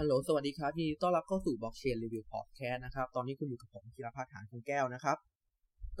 [0.00, 5.16] ฮัลโหล สวัสดีครับยินดีต้อนรับเข้าสู่ Blockchain Review Podcast นะครับ ตอนนี้คุณอยู่กับผมธีรพัฒน์ฐานคงแก้วนะครับ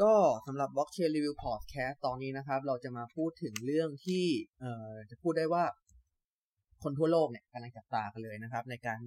[0.02, 0.12] ก็
[0.46, 4.24] สำหรับ Blockchain Review Podcast ตอนนี้นะครับ เราจะมาพูดถึงเรื่องที่
[4.60, 5.64] เอ่อจะพูดได้ว่า
[6.82, 8.98] คนทั่วโลกเนี่ยกำลังจับตากันเลยนะครับ ในการ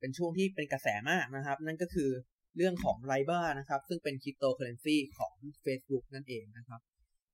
[0.00, 2.10] เป็นช่วงที่เป็นกระแสมากนะครับ นั่นก็คือ
[2.56, 6.80] เรื่องของไ i บ้านะครับ ซึ่งเป็นคริปโตเคอเรนซีของ Facebook นั่นเองนะครับ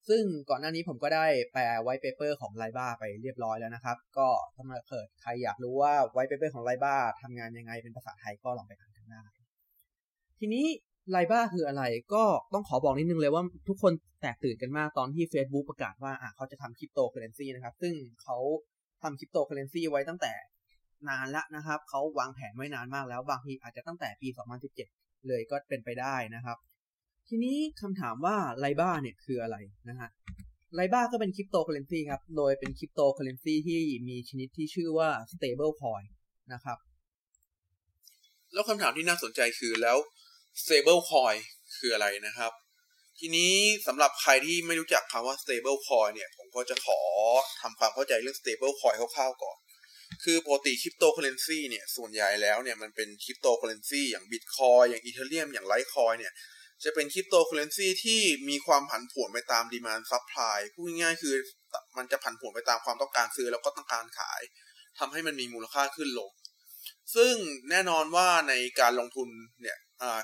[0.08, 9.24] ซึ่งก่อนหน้านี้ผมก็ได้แปล white paper ของ Libra ไปเรียบร้อยแล้วนะครับ ก็ถ้าเกิดใครอยากรู้ว่า white paper ของ Libra ทำงานยังไงเป็นภาษาไทยก็ลองไปอ่านกันได้
[10.38, 10.66] ทีนี้
[11.10, 11.82] Libra คืออะไร
[12.14, 18.36] ก็ต้องขอบอกนิดนึงเลยว่าทุกคนแตกตื่นกันมากตอนที่ Facebook ประกาศว่าอะเขาจะทำคริปโตเคอเรนซีนะครับ ซึ่งเขา
[19.02, 20.32] ทำคริปโตเคอเรนซีไว้ตั้งแต่
[21.08, 24.28] นานละนะครับ เขาวางแผนไว้นานมากแล้วบางทีอาจจะตั้งแต่ปี
[24.78, 26.56] 2017 เลยก็เป็นไปได้นะครับ
[27.28, 29.56] ทีนี้คำถามว่า Libra เนี่ยคืออะไร
[29.88, 30.10] นะฮะ
[30.74, 36.04] Libra ก็เป็นคริปโตเคอเรนซีครับ โดยเป็นคริปโตเคอเรนซีที่มีชนิดที่ชื่อว่า stable coin
[36.52, 36.78] นะครับ
[38.52, 39.98] แล้วคำถามที่น่าสนใจคือแล้ว
[40.62, 41.36] stable coin
[41.78, 42.52] คืออะไรนะครับ
[43.18, 43.52] ทีนี้
[43.86, 47.00] สำหรับใครที่ไม่รู้จักคำว่า stable coin เนี่ย ผมก็จะขอ
[47.62, 49.56] ทำความเข้าใจเรื่อง stable coin คร่าวๆก่อน
[50.24, 56.32] คือปกติคริปโตเคอเรนซีเนี่ย ส่วนใหญ่แล้วเนี่ย มันเป็นคริปโตเคอเรนซีอย่างบิตคอยอย่าง Ethereum อย่าง Litecoin เนี่ย
[56.84, 61.34] จะเป็นคริปโตเคอเรนซีที่มีความผันผวนไปตาม demand supply พูดง่ายๆคือ
[61.98, 64.40] มันจะผันผวนไปตามความต้องการซื้อแล้วก็ต้องการขาย
[64.98, 66.30] ทำให้มันมีมูลค่าขึ้นลง
[67.14, 67.34] ซึ่ง
[67.70, 69.28] แน่นอนว่าในการลงทุน
[69.62, 69.78] เนี่ย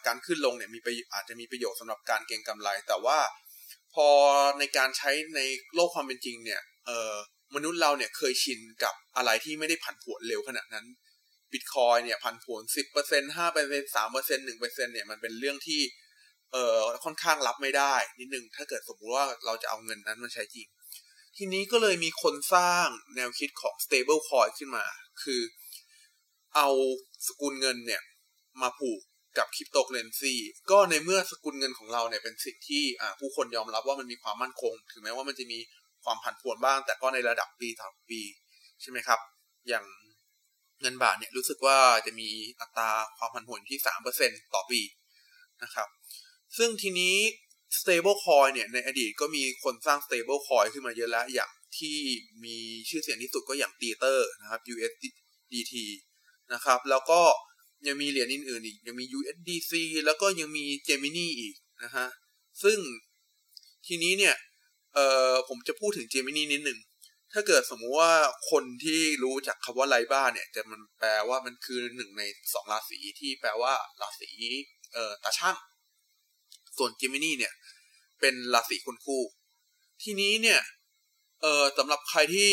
[0.06, 0.78] การขึ้นลงเนี่ยมี
[1.12, 3.18] อาจจะมีประโยชน์สำหรับการเก็งกำไร แต่ว่า
[3.94, 4.08] พอ
[4.58, 5.40] ในการใช้ใน
[5.74, 6.60] โลกความเป็นจริงเนี่ย
[7.54, 10.86] มนุษย์เราเนี่ยเคยชินกับอะไรที่ไม่ได้ผันผวนเร็วขนาดนั้น
[11.52, 15.80] บิตคอยเนี่ยผันผวนสิบเปอร์เซ็นห้าเปอร์เซ็นสามเปอร์เซ็นหนึ่งเปอร์เซ็นเนี่ยมันเป็นเรื่องที่
[16.52, 20.68] เออค่อนข้างรับไม่ได้ นิดนึงถ้าเกิดสมมติว่าเราจะเอาเงินนั้นมาใช้จริง
[21.36, 22.86] ทีนี้ก็เลยมีคนสร้าง
[23.16, 24.86] แนวคิดของ stable coin ขึ้นมา
[25.22, 25.40] คือ
[26.56, 26.68] เอา
[27.26, 28.02] สกุลเงินเนี่ย
[28.62, 29.00] มาผูก
[29.38, 30.34] กับคริปโตเคอเรนซี
[30.70, 32.84] ก็ในเมื่อสกุลเงินของเราเนี่ยเป็นสิ่งที่
[33.20, 35.58] ผู้คนยอมรับว่ามันมีความมั่นคง ถึงแม้ว่ามันจะมี
[36.04, 38.20] ความผันผวนบ้าง แต่ก็ในระดับปีต่อปี
[38.80, 39.20] ใช่ไหมครับ
[39.68, 39.84] อย่าง
[40.80, 42.28] เงินบาทเนี่ยรู้สึกว่าจะมี
[42.60, 44.80] อัตราความผันผวนที่สามเปอร์เซ็นต่อปี
[45.62, 45.88] นะครับ
[46.58, 47.16] ซึ่งทีนี้
[47.78, 51.98] stable coin เนี่ย ในอดีตก็มีคนสร้าง stable coin ขึ้นมาเยอะแล้ว อย่างที่
[52.44, 52.56] มี
[52.88, 55.74] ชื่อเสียงที่สุดก็อย่าง Tether นะครับ USDT
[56.52, 57.20] นะครับ แล้วก็
[57.86, 59.72] ยังมีเหรียญอื่นๆอีก ยังมี USDC
[60.06, 62.06] แล้วก็ยังมี Gemini อีกนะฮะ
[62.62, 62.78] ซึ่ง
[63.86, 64.34] ทีนี้เนี่ย
[64.94, 66.78] เอ่อ ผมจะพูดถึง Gemini นิดหนึ่ง
[67.32, 68.12] ถ้าเกิดสมมุติว่า
[68.50, 72.22] คนที่รู้จักคำว่า Libra เนี่ย จะมันแปลว่ามันคือหนึ่งใน
[72.52, 73.72] สองราศีที่แปลว่า
[74.02, 74.30] ราศี
[74.92, 75.56] เอ่อ ตาชั่ง
[76.76, 77.52] ส่วน Gemini เนี่ย
[78.20, 79.22] เป็นราศีคนคู่
[80.02, 80.60] ทีนี้เนี่ย
[81.42, 82.52] เออสำหรับใครที่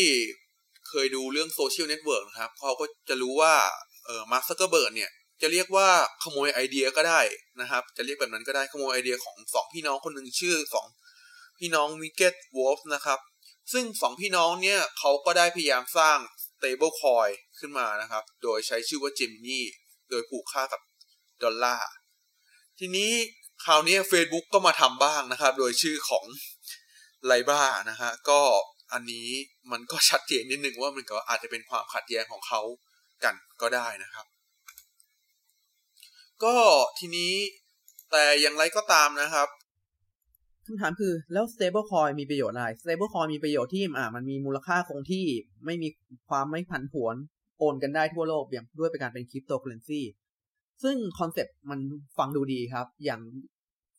[0.90, 3.56] เคยดูเรื่อง Social Network นะครับเขาก็จะรู้ว่า
[4.06, 5.12] เออมาร์คซักเกอร์เบิร์กเนี่ย
[5.42, 5.90] จะเรียกว่า
[6.24, 7.22] ขโมยไอเดียก็ได้
[7.62, 10.88] นะครับ จะเรียกแบบนั้นก็ได้ขโมยไอเดียของสองพี่น้องคนหนึ่งชื่อสอง
[11.60, 13.20] พี่น้อง Winklevoss นะครับ
[13.74, 19.62] ซึ่งสองพี่น้องเนี่ยเขาก็ได้พยายามสร้าง stable coin ขึ้นมานะครับ โดยใช้ชื่อว่า Gemini
[20.10, 20.82] โดยผูกค่ากับ
[21.44, 21.90] ดอลลาร์
[22.80, 23.12] ทีนี้
[23.68, 26.26] คราวนี้ Facebook ก็มาทำบ้างนะครับ โดยชื่อของ
[27.26, 28.40] Libra นะฮะก็
[28.94, 29.28] อันนี้
[29.72, 32.62] มันก็ชัดเจนนิดนึงว่ามันก็อาจจะเป็นความขัดแย้งของเขา
[33.24, 34.26] กันก็ได้นะครับ
[36.44, 36.56] ก็
[37.00, 37.34] ทีนี้
[38.12, 39.48] แต่อย่างไรก็ตามนะครับ
[40.66, 45.26] คำถามคือแล้ว stable coin มีประโยชน์อะไร stable coin มีประโยชน์ที่อ่ามันมีมูลค่าคงที่
[45.66, 45.90] ไม่มี
[46.30, 47.16] ความไม่ผันผวน
[47.60, 50.02] โอนกันได้ทั่วโลกอย่างด้วยเป็นการเป็นคริปโตเคอเรนซี
[50.84, 51.80] ซึ่งคอนเซปต์มัน
[52.18, 53.22] ฟังดูดีครับ อย่าง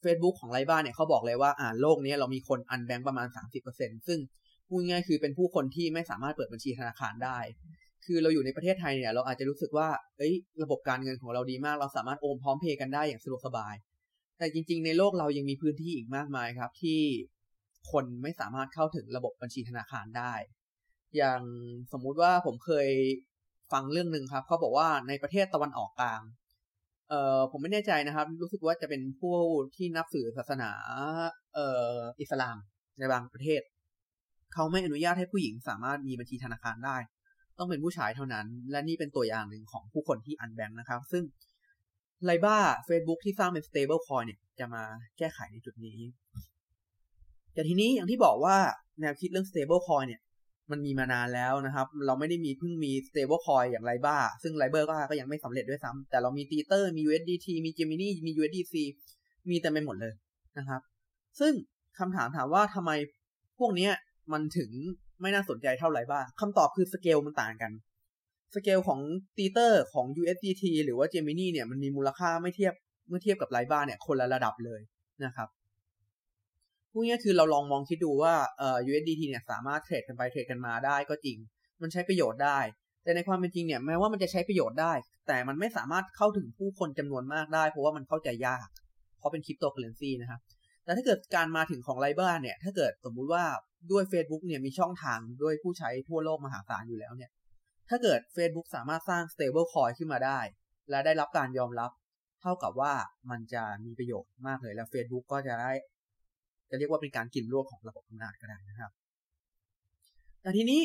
[0.04, 3.28] Facebook ของ Libra เนี่ยเขาบอกเลยว่าอ่าโลกนี้เรามีคน unbanked ประมาณ
[3.68, 4.18] 30%ซึ่ง
[4.68, 7.38] พูดง่ายคือเป็นผู้คนที่ไม่สามารถเปิดบัญชีธนาคารได้
[8.04, 9.88] คือเราอยู่ในประเทศไทยเนี่ยเราอาจจะรู้สึกว่า
[10.18, 13.74] เอ้ย ระบบการเงินของเราดีมาก เราสามารถโอนพร้อมเพย์กันได้อย่างสะดวกสบาย
[14.38, 17.00] แต่จริง ๆ ในโลกเรายังมีพื้นที่อีกมากมายครับ ที่
[17.92, 20.32] คนไม่สามารถเข้าถึงระบบบัญชีธนาคารได้
[21.16, 21.42] อย่าง
[21.92, 22.88] สมมุติว่าผมเคย
[23.72, 26.20] ฟังเรื่องหนึ่งครับเขาบอกว่าในประเทศตะวันออกกลาง
[27.08, 29.34] เอ่อผมไม่แน่ใจนะครับ รู้สึกว่าจะเป็นผู้
[29.76, 30.70] ที่นับถือศาสนา
[31.54, 32.56] เอ่ออิสลาม
[32.98, 33.62] ในบางประเทศ
[34.54, 36.96] เขาไม่อนุญาตให้ผู้หญิงสามารถมีบัญชีธนาคารได้
[37.58, 41.24] ต้องเป็นผู้ชายเท่านั้น และนี่เป็นตัวอย่างหนึ่งของผู้คนที่อันแบงค์นะครับ ซึ่ง
[42.24, 42.56] ไลบ้า
[42.88, 44.82] Facebook ที่สร้างเป็น stable coin เนี่ย จะมา
[45.18, 45.98] แก้ไขในจุดนี้
[47.54, 48.56] แต่ทีนี้อย่างที่บอกว่า
[49.00, 50.20] แนวคิดเรื่อง stable coin เนี่ย
[50.70, 58.74] มันมีมานานแล้วนะครับ เราไม่ได้มีเพิ่งมี stable coin อย่างไลบ้า ซึ่งไลเบอร์ก็ยังไม่สำเร็จด้วยซ้ำแต่เรามี Tether มี USDT มี Gemini มี USDC
[59.50, 60.14] มีเต็มไปหมดเลย
[60.58, 60.80] นะครับ
[61.40, 61.52] ซึ่ง
[61.98, 62.90] คำถามถามว่าทำไม
[63.58, 63.92] พวกเนี้ย
[64.32, 64.70] มันถึง
[65.20, 67.72] ไม่น่าสนใจเท่า Libra คำตอบคือสเกลมันต่างกัน
[68.54, 69.00] สเกลของ
[69.36, 72.74] Tether ของ USDT หรือว่า Gemini เนี่ยมันมีมูลค่าไม่เทียบ
[73.08, 74.80] เมื่อเทียบกับ Libra เนี่ยคนละระดับเลย
[75.24, 75.48] นะครับ
[76.92, 81.38] พูดง่ายคือเราลองมองคิดดูว่าเอ่อ USDT เนี่ยสามารถเทรดกันไปเทรดกันมาได้ก็จริง
[81.82, 82.58] มันใช้ประโยชน์ได้
[83.04, 84.92] แต่ในความเป็นจริงเนี่ยแม้ว่ามันจะใช้ประโยชน์ได้
[85.28, 88.68] แต่มันไม่สามารถเข้าถึงผู้คนจำนวนมากได้ เพราะว่ามันเข้าใจยาก
[89.18, 90.40] เพราะเป็นคริปโตเคอเรนซีนะครับ
[90.84, 93.44] แต่ถ้าเกิดการมาถึงของไลบ้าเนี่ย ถ้าเกิดสมมุติว่า
[93.90, 97.30] ด้วย Facebook เนี่ยมีช่องทางด้วยผู้ใช้ทั่วโลกมหาศาลอยู่แล้วเนี่ย
[97.88, 100.40] ถ้าเกิด Facebook สามารถสร้าง stable coin ขึ้นมาได้
[100.90, 101.90] และได้รับการยอมรับ
[102.42, 102.92] เท่ากับว่า
[103.30, 105.72] มันจะมีประโยชน์มากเลยแล้ว Facebook ก็จะได้
[106.70, 108.90] จะเรียกว่าเป็นการกินรวบของระบบอำนาจก็ได้นะครับ
[110.42, 110.80] แต่ทีนี้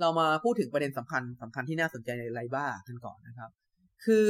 [0.00, 3.50] เรามาพูดถึงประเด็นสำคัญสำคัญที่น่าสนใจในไลบ้ากันก่อนนะครับ
[4.04, 4.28] คือ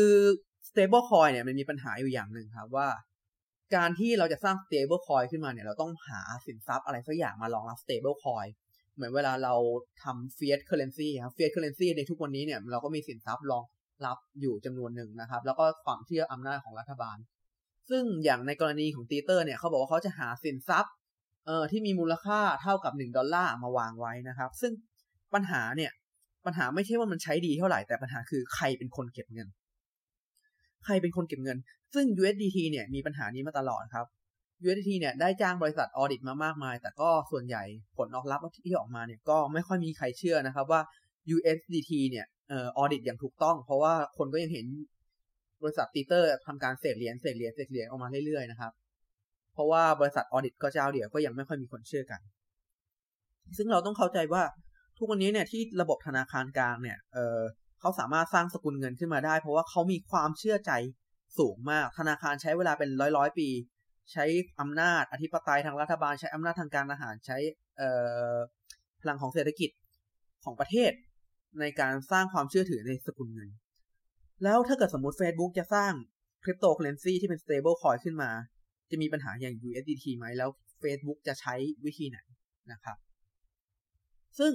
[0.68, 2.88] stable coin เนี่ยมันมีปัญหาอยู่อย่างหนึ่งครับว่า
[3.76, 8.48] การที่เราจะสร้าง stable coin ขึ้นมาเนี่ยเราต้องหาสินทรัพย์อะไรสักอย่างมารองรับ stable coin
[8.94, 9.54] เหมือนเวลาเรา
[10.02, 13.64] ทำ fiat currency ครับ fiat currency ในทุกวันนี้เนี่ยเราก็มีสินทรัพย์รอง
[14.06, 17.16] รับอยู่จำนวนหนึ่งนะครับ แล้วก็ความเชื่ออำนาจของรัฐบาล
[17.90, 20.92] ซึ่งอย่างในกรณีของตีเตอร์เนี่ยเขาบอกว่าเขาจะหาสินทรัพย์
[21.46, 24.72] เอ่อที่มีมูลค่าเท่ากับ1ดอลลาร์มาวางไว้นะครับ ซึ่ง
[25.34, 25.92] ปัญหาเนี่ย
[26.46, 29.48] ปัญหาไม่ใช่ว่ามันใช้ดีเท่าไหร่ แต่ปัญหาคือใครเป็นคนเก็บเงิน
[30.84, 31.58] ใครเป็นคนเก็บเงิน
[31.94, 34.06] ซึ่ง USDT เนี่ยมีปัญหานี้มาตลอดครับ
[34.64, 37.62] USDT เนี่ยได้จ้างบริษัท audit มามากมาย แต่ก็ส่วนใหญ่
[37.96, 40.80] ผลลัพธ์ที่ออกมาเนี่ยก็ไม่ค่อยมีใครเชื่อนะครับว่า
[41.34, 44.66] USDT เนี่ยเอ่อ audit อย่างถูกต้อง เพราะว่าคนก็ยังเห็น
[45.62, 48.72] บริษัท Tether ทำการเสกเหรียญเสกเหรียญเสกเหรียญออกมาเรื่อยๆนะครับ
[49.52, 52.20] เพราะว่าบริษัท audit ก็เจ้าเดียวก็ยังไม่ค่อยมีคนเชื่อกัน
[53.56, 54.42] ซึ่งเราต้องเข้าใจว่า
[54.98, 57.38] ทุกวันนี้เนี่ยที่ระบบธนาคารกลางเนี่ยเออ
[57.80, 60.72] เขาสามารถสร้างสกุลเงินขึ้นมาได้ เพราะว่าเขามีความเชื่อใจ
[61.38, 63.48] สูงมาก ธนาคารใช้เวลาเป็นร้อยร้อยปี
[64.12, 64.24] ใช้
[64.60, 67.36] อำนาจอธิปไตยทางรัฐบาลใช้อำนาจทางการอาหารใช้
[67.78, 67.90] เอ่
[68.32, 68.36] อ
[69.00, 69.70] พลังของเศรษฐกิจ
[70.44, 70.92] ของประเทศ
[71.60, 73.48] ในการสร้างความเชื่อถือในสกุลเงิน
[74.44, 75.92] แล้วถ้าเกิดสมมติ Facebook จะสร้าง
[76.44, 78.30] คริปโตเคอเรนซีที่เป็น stable coin ขึ้นมา
[78.90, 80.50] จะมีปัญหาอย่าง USDT ไหมแล้ว
[80.82, 81.54] Facebook จะใช้
[81.84, 82.18] วิธีไหน
[82.72, 82.96] นะครับ
[84.38, 84.52] ซึ่ง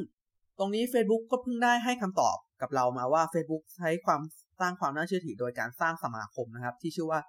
[0.60, 4.22] ตรงนี้ Facebook ก็เพิ่งได้ให้คำตอบกับเรามาว่า Facebook ใช้ความ
[4.60, 7.20] สร้างความน่าเชื่อถือโดยการสร้างสมาคมนะครับ ที่ชื่อว่า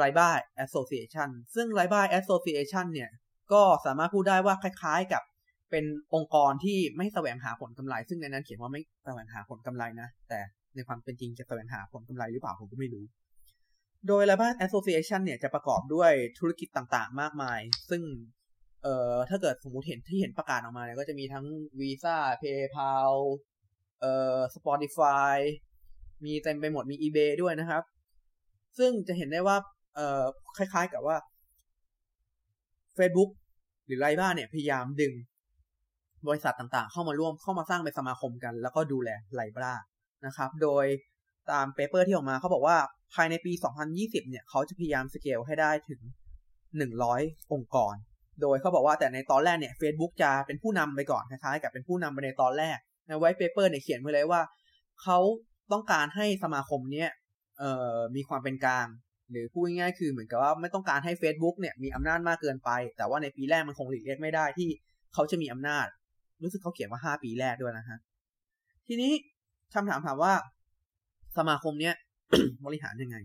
[0.00, 0.28] r i b a
[0.64, 3.10] Association ซึ่ง r i b a Association เนี่ย
[3.52, 5.22] ก็สามารถพูดได้ว่าคล้ายๆกับ
[5.70, 5.84] เป็น
[6.14, 10.40] องค์กรที่ไม่แสวงหาผลกำไร ซึ่งในนั้นเขียนว่าไม่แสวงหาผลกำไรนะ แต่
[10.78, 13.04] ในความเป็นจริงจะแสวงหาผลกำไรหรือเปล่าผมก็ไม่รู้
[14.06, 17.60] โดย r i b a Association เนี่ยจะประกอบด้วยธุรกิจต่างๆ มากมาย
[17.90, 18.02] ซึ่ง
[18.82, 21.46] เอ่อถ้าเกิดสมมติเห็นที่เห็นประกาศออกมาเนี่ยก็จะมีทั้ง
[21.80, 23.12] Visa PayPal
[24.00, 25.36] เอ่อ Spotify
[26.24, 27.82] มีเต็มไปหมดมี eBay ด้วยนะครับ
[28.78, 29.56] ซึ่งจะเห็นได้ว่า
[29.94, 30.22] เอ่อ
[30.56, 31.16] คล้ายๆกับว่า
[32.98, 33.30] Facebook
[33.86, 35.12] หรือไรบ้าเนี่ยพยายามดึง
[36.28, 39.74] บริษัทต่างๆ เข้ามาร่วมเข้ามาสร้างเป็นสมาคมกัน แล้วก็ดูแลไลบรา
[40.26, 40.84] นะครับ โดย
[41.50, 42.76] ตาม paper ที่ออกมาเขาบอกว่า
[43.14, 43.52] ภายในปี
[43.90, 46.00] 2020 เนี่ย เขาจะพยายามสเกลให้ได้ถึง
[46.76, 47.94] 100 องค์กร
[48.42, 54.40] โดยเขาบอกว่าแต่ในตอนแรกเนี่ย Facebook จะเป็นผู้นำไปก่อนคล้ายๆกับเป็นผู้นำไปในตอนแรกใน white paper เนี่ยเขียนไว้เลยว่า
[55.02, 55.18] เขา
[55.72, 57.10] ต้องการให้สมาคมเนี้ย
[57.58, 58.86] เอ่อมีความเป็นกลาง
[59.30, 64.68] หรือพูดง่ายๆคือเหมือนกับว่าไม่ต้องการให้ Facebook เนี่ยมีอำนาจมากเกินไป แต่ว่าในปีแรกมันคงหลีกเลี่ยงไม่ได้ที่
[65.14, 65.86] เขาจะมีอำนาจ
[66.42, 67.98] รู้สึกเขาเขียนว่าห้าปีแรกด้วยนะฮะ
[68.86, 69.12] ทีนี้
[69.74, 70.32] คำถามถามว่า
[71.38, 71.94] สมาคมเนี้ย
[72.66, 73.16] บริหารยังไง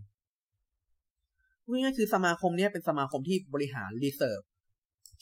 [1.63, 4.41] พูดง่ายคือสมาคมเนี้ยเป็นสมาคมที่บริหาร reserve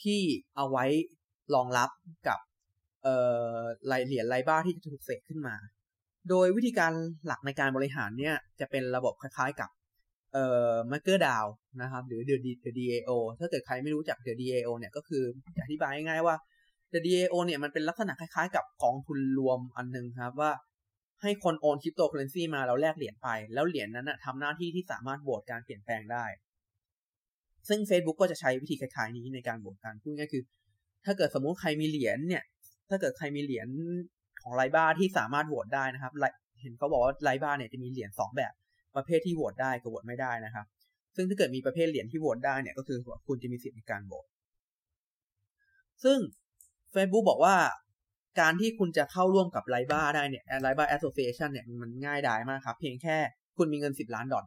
[0.03, 0.21] ที่
[0.55, 0.85] เอาไว้
[1.55, 1.89] รองรับ
[2.27, 2.39] กับ
[3.03, 3.15] เอ่
[3.55, 3.57] อ
[3.91, 5.55] รายเหรียญ Libra ที่จะถูกเสกขึ้นมา
[6.29, 6.93] โดยวิธีการ
[7.25, 9.69] หลักในการบริหารเนี่ย จะเป็นระบบคล้ายๆกับ
[10.33, 11.45] เอ่อ Maker DAO
[11.81, 12.35] นะครับ หรือ the
[12.65, 13.09] the DAO
[13.39, 15.23] ถ้าเกิดใครไม่รู้จัก the DAO เนี่ยก็คือ
[15.63, 16.35] อธิบายง่ายๆว่า
[16.93, 20.51] the DAO เนี่ยมันเป็นลักษณะคล้ายๆ กับกองทุนรวมอันนึงครับว่า
[21.23, 26.25] ให้คนโอนคริปโตเคอเรนซีมาแล้วแลกเหรียญไป แล้วเหรียญนั้นนะทำหน้าที่ที่สามารถโหวตการเปลี่ยนแปลงได้
[27.69, 30.43] ซึ่ง Facebook ก็จะใช้วิธีคล้ายๆนี้ในการโหวตการพูดง่ายคือ
[31.05, 32.43] ถ้าเกิดสมมุติใครมีเหรียญเนี่ย
[32.89, 33.67] ถ้าเกิดใครมีเหรียญ
[34.41, 36.13] ของไลบ้าที่สามารถโหวตได้นะครับ
[36.61, 38.53] เห็นเขาบอกว่าไลบ้าเนี่ยจะมีเหรียญสองแบบ
[38.95, 40.65] ประเภทที่โหวตได้กับโหวตไม่ได้นะครับ
[41.15, 42.97] ซึ่งถ้าเกิดมีประเภทเหรียญที่โหวตได้เนี่ยก็คือ
[43.27, 44.25] คุณจะมีสิทธิ์ในการโหวต
[46.03, 46.17] ซึ่ง
[46.93, 47.55] Facebook บอกว่า
[48.39, 53.17] การที่คุณจะเข้าร่วมกับไลบ้าได้เนี่ยไลบ้าแอสโซเ a ชันเนี่ยมันง่ายดายมากครับ เพียงแค่
[53.57, 54.45] คุณมีเงินสิบล้านดอล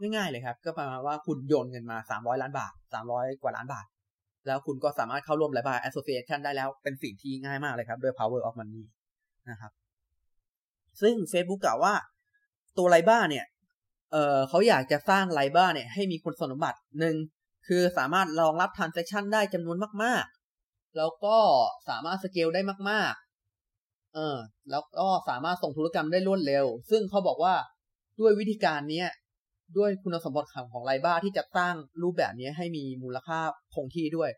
[0.00, 3.86] ง่ายๆเลยครับ ก็ประมาณว่าคุณโยนเงินมาสามร้อยล้านบาทสามร้อยกว่าล้านบาท
[4.46, 8.84] แล้วคุณก็สามารถเข้าร่วมไลบ้าแอสโซเ a ชันได้แล้วเป็นสิ่งที่ง่ายมากเลยครับด้วย power of money
[9.50, 9.72] นะครับ
[11.00, 11.94] ซึ่ง Facebook กล่าวว่า
[12.78, 13.44] ตัวไลบ้าเนี่ย
[14.12, 17.16] เออเขาอยากจะสร้างไลบ้าเนี่ยให้มีคุณสมบัติหนึ่ง
[17.66, 20.35] คือสามารถรองรับ transaction ได้จำนวนมากๆ
[20.96, 21.36] แล้วก็
[21.88, 22.60] สามารถสเกลได้
[22.90, 23.14] มาก
[23.62, 24.36] ๆ เออ
[24.70, 27.54] แล้วก็สามารถส่งธุรกรรมได้รวดเร็ว ซึ่งเขาบอกว่า
[28.20, 29.08] ด้วยวิธีการเนี้ย
[29.78, 33.40] ด้วยคุณสมบัติของไลบ้าที่จะตั้งรูปแบบนี้ให้มีมูลค่า
[33.74, 34.30] คงที่ด้วย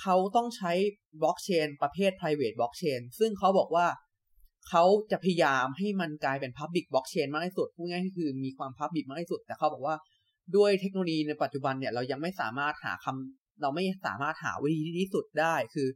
[0.00, 0.72] เขาต้องใช้
[1.20, 3.86] บล็อกเชนประเภท private blockchain ซึ่งเขาบอกว่า
[4.68, 9.94] เขาจะพยายามให้มันกลายเป็น public blockchain มากที่สุดพูดง่ายๆคือมีความ public มากที่สุด แต่เขาบอกว่า
[10.56, 15.88] ด้วยเทคโนโลยีในปัจจุบันเนี่ยเรายังไม่สามารถหาคำ เราไม่สามารถหาวิธีที่ดีสุดได้คือ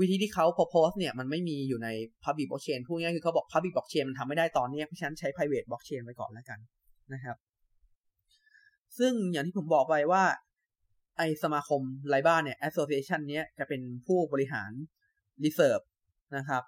[0.00, 1.88] วิธีที่เขา propose เนี่ยมันไม่มีอยู่ใน
[2.24, 6.58] public blockchain พูดง่ายคือเขาบอก public blockchain มันทำไม่ได้ตอนนี้เพราะฉะนั้นใช้ private blockchain ไว้ก่อนแล้วกัน
[7.14, 7.36] นะครับ
[8.98, 10.24] ซึ่งอย่างที่ผมบอกไปว่า
[11.16, 14.70] ไอสมาคมไลบ้านเนี่ย association เนี้ยจะเป็นผู้บริหาร
[15.44, 15.84] reserve
[16.36, 16.62] นะครับ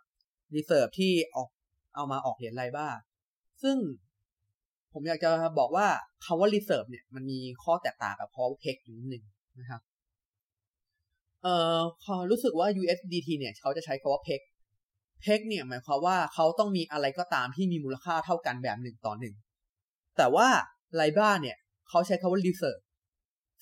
[0.54, 1.48] reserve ที่ออก
[1.94, 2.88] เอามาออกเหรียญไลบ้า
[3.62, 3.76] ซึ่ง
[4.92, 5.86] ผมอยากจะบอกว่า
[6.24, 9.24] คาว่า reserve เนี่ยมันมีข้อแตกต่างกับ p o w e r p e g อยู่นิดหนึ่ง
[9.60, 9.80] นะครับ
[11.48, 14.40] อ่อพอรู้สึกว่า USDT เนี่ยเขาจะใช้คาว่า peg
[15.24, 19.34] peg เนี่ยหมายความว่าเขาต้องมีอะไรก็ตามที่มีมูลค่าเท่ากันแบบหนึ่งต่อหนึ่ง
[20.16, 20.48] แต่ว่า
[20.96, 21.56] ไลบ้าเนี่ย
[21.88, 22.82] เขาใช้คาว่า reserve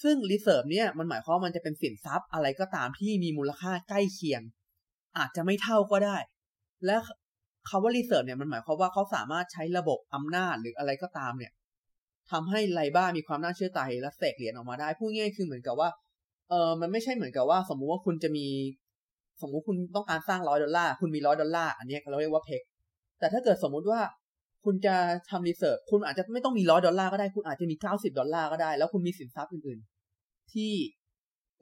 [0.03, 4.43] ซึ่ง reserve เนี่ยมันหมายความว่ามันจะเป็นสินทรัพย์อะไรก็ตามที่มีมูลค่าใกล้เคียง
[5.19, 6.17] อาจจะไม่เท่าก็ได้
[6.87, 6.97] และ
[7.69, 11.53] คาว่า reserve เนี่ยมันหมายความว่าเขาสามารถใช้ระบบอำนาจหรืออะไรก็ตามเนี่ย
[12.31, 15.89] ทำให้ไลบ้ามีความน่าเชื่อใจและเสกเหรียญออกมาได้พูดง่ายคือเหมือนกับว่า
[16.49, 18.47] เออมันไม่ใช่เหมือนกับว่า สมมุติว่าคุณจะมี
[19.43, 22.63] สมมุติคุณต้องการสร้างร้อยดอลลาร์คุณมีร้อยดอลลาร์อันนี้เราเรียกว่าเพก
[23.19, 24.01] แต่ถ้าเกิดสมมุติว่า
[24.65, 24.95] คุณจะ
[25.31, 30.73] ทำ reserve คุณอาจจะไม่ต้องมีร้อยดอลลาร์ก็ได้คุณอาจจะมีเก้าสิบดอลลาร์ก็ได้ แล้วคุณมีสินทรัพย์อื่นๆ ที่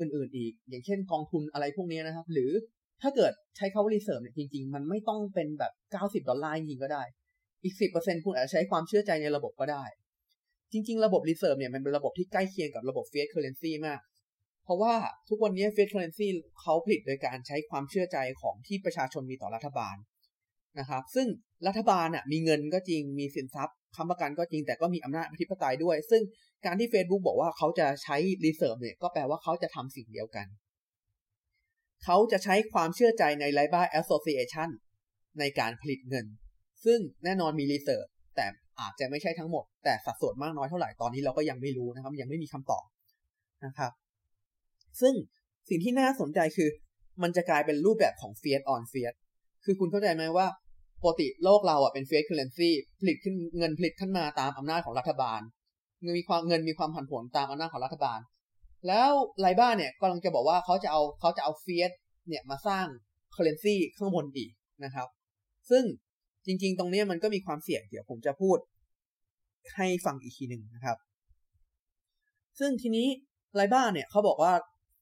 [0.01, 2.51] อื่นๆอีก อย่างเช่นกองทุนอะไรพวกนี้นะครับ หรือ
[3.03, 7.03] ถ้าเกิดใช้คำว่า reserve เนี่ยจริง ๆ มันไม่ต้องเป็นแบบเก้าสิบดอลลาร์จริงก็ได้
[7.65, 9.85] อีกสิบเปอร์เซ็นคุณอาจจะใช้ความเชื่อใจในระบบก็ได้
[10.73, 14.01] จริง ๆ ระบบ reserve เนี่ยมันเป็นระบบที่ใกล้เคียงกับระบบ fiat currency มาก
[14.65, 14.95] เพราะว่า
[15.29, 16.29] ทุกวันนี้ fiat currency
[16.61, 19.97] เขาผลิตโดยการใช้ความเชื่อใจของที่ประชาชนมีต่อรัฐบาล
[20.79, 21.29] นะครับ ซึ่ง
[21.67, 26.23] รัฐบาลอะมีเงินก็จริงมีสินทรัพย์ค้ำประกันก็จริงแต่ก็มีอำนาจอธิปไตยด้วย ซึ่ง
[26.67, 30.47] การที่ Facebook บอกว่าเขาจะใช้ reserve เนี่ยก็แปลว่าเขาจะทำสิ่งเดียวกัน
[32.05, 34.69] เขาจะใช้ความเชื่อใจใน l i b a Association
[35.39, 36.27] ในการผลิตเงิน
[36.85, 38.47] ซึ่งแน่นอนมี reserve แต่
[38.81, 42.85] อาจจะไม่ใช่ทั้งหมด แต่สัดส่วนมากน้อยเท่าไหร่ตอนนี้เราก็ยังไม่รู้นะครับ ยังไม่มีคำตอบ
[43.65, 43.93] นะครับ
[45.01, 45.15] ซึ่ง
[45.69, 46.69] สิ่งที่น่าสนใจคือ
[47.23, 49.15] มันจะกลายเป็นรูปแบบของ Fiat on Fiat
[49.65, 50.47] คือคุณเข้าใจไหมว่า
[51.03, 52.71] ปกติโลกเราอะเป็น Fiat Currency
[53.01, 55.41] ผลิตขึ้นเงินผลิตขึ้นมาตามอำนาจของรัฐบาล
[56.03, 58.21] เงินมีความเงินมีความผันผวนตามอำนาจของรัฐบาล
[58.89, 59.11] แล้ว
[59.41, 61.93] ไลบ้าเนี่ยกำลังจะบอกว่าเขาจะเอาเขาจะเอา Fiat
[62.29, 62.87] เนี่ยมาสร้าง
[63.35, 64.51] Currency ข้างบนอีก
[64.85, 65.09] นะครับ
[65.71, 65.85] ซึ่ง
[66.47, 68.59] จริง ๆ ตรงนี้มันก็มีความเสี่ยงเดี๋ยวผมจะพูด
[69.77, 70.97] ให้ฟังอีกทีหนึ่งนะครับ
[72.59, 73.09] ซึ่งทีนี้
[73.55, 74.53] Libra เนี่ยเขาบอกว่า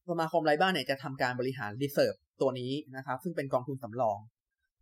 [0.08, 4.18] สมาคม Libra เนี่ยจะทำการบริหาร reserve ตัวนี้นะครับ ซึ่งเป็นกองทุนสำรอง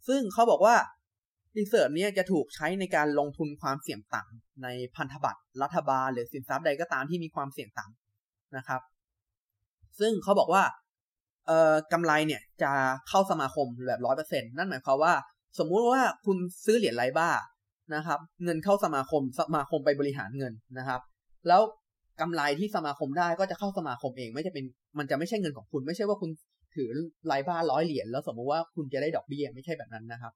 [0.08, 0.74] ซึ่งเขาบอกว่า
[1.59, 8.80] reserve เนี่ยจะถูกใช้ในการลงทุนความเสี่ยงต่ำในพันธบัตรรัฐบาล หรือสินทรัพย์ใดก็ตามที่มีความเสี่ยงต่ำนะครับ
[10.00, 10.62] ซึ่งเขาบอกว่า
[11.46, 12.72] เอ่อกำไรเนี่ยจะ
[13.08, 15.14] เข้าสมาคมแบบร้อยเปอร์เซ็นนั่นหมายความว่า
[15.58, 17.30] สมมุติว่าคุณซื้อเหรียญไลบ้า
[17.94, 21.00] นะครับ เงินเข้าสมาคมสมาคมไปบริหารเงินนะครับ
[21.48, 21.60] แล้ว
[22.20, 24.64] กำไรที่สมาคมได้ก็จะเข้าสมาคมเอง ไม่จะเป็น
[24.98, 26.30] มันจะไม่ใช่เงินของคุณ ไม่ใช่ว่าคุณ
[26.76, 26.90] ถือ
[27.26, 30.32] ไลบ้าร้อยเหรียญแล้วสมมุติว่าคุณจะได้ดอกเบี้ยไม่ใช่แบบนั้นนะครับ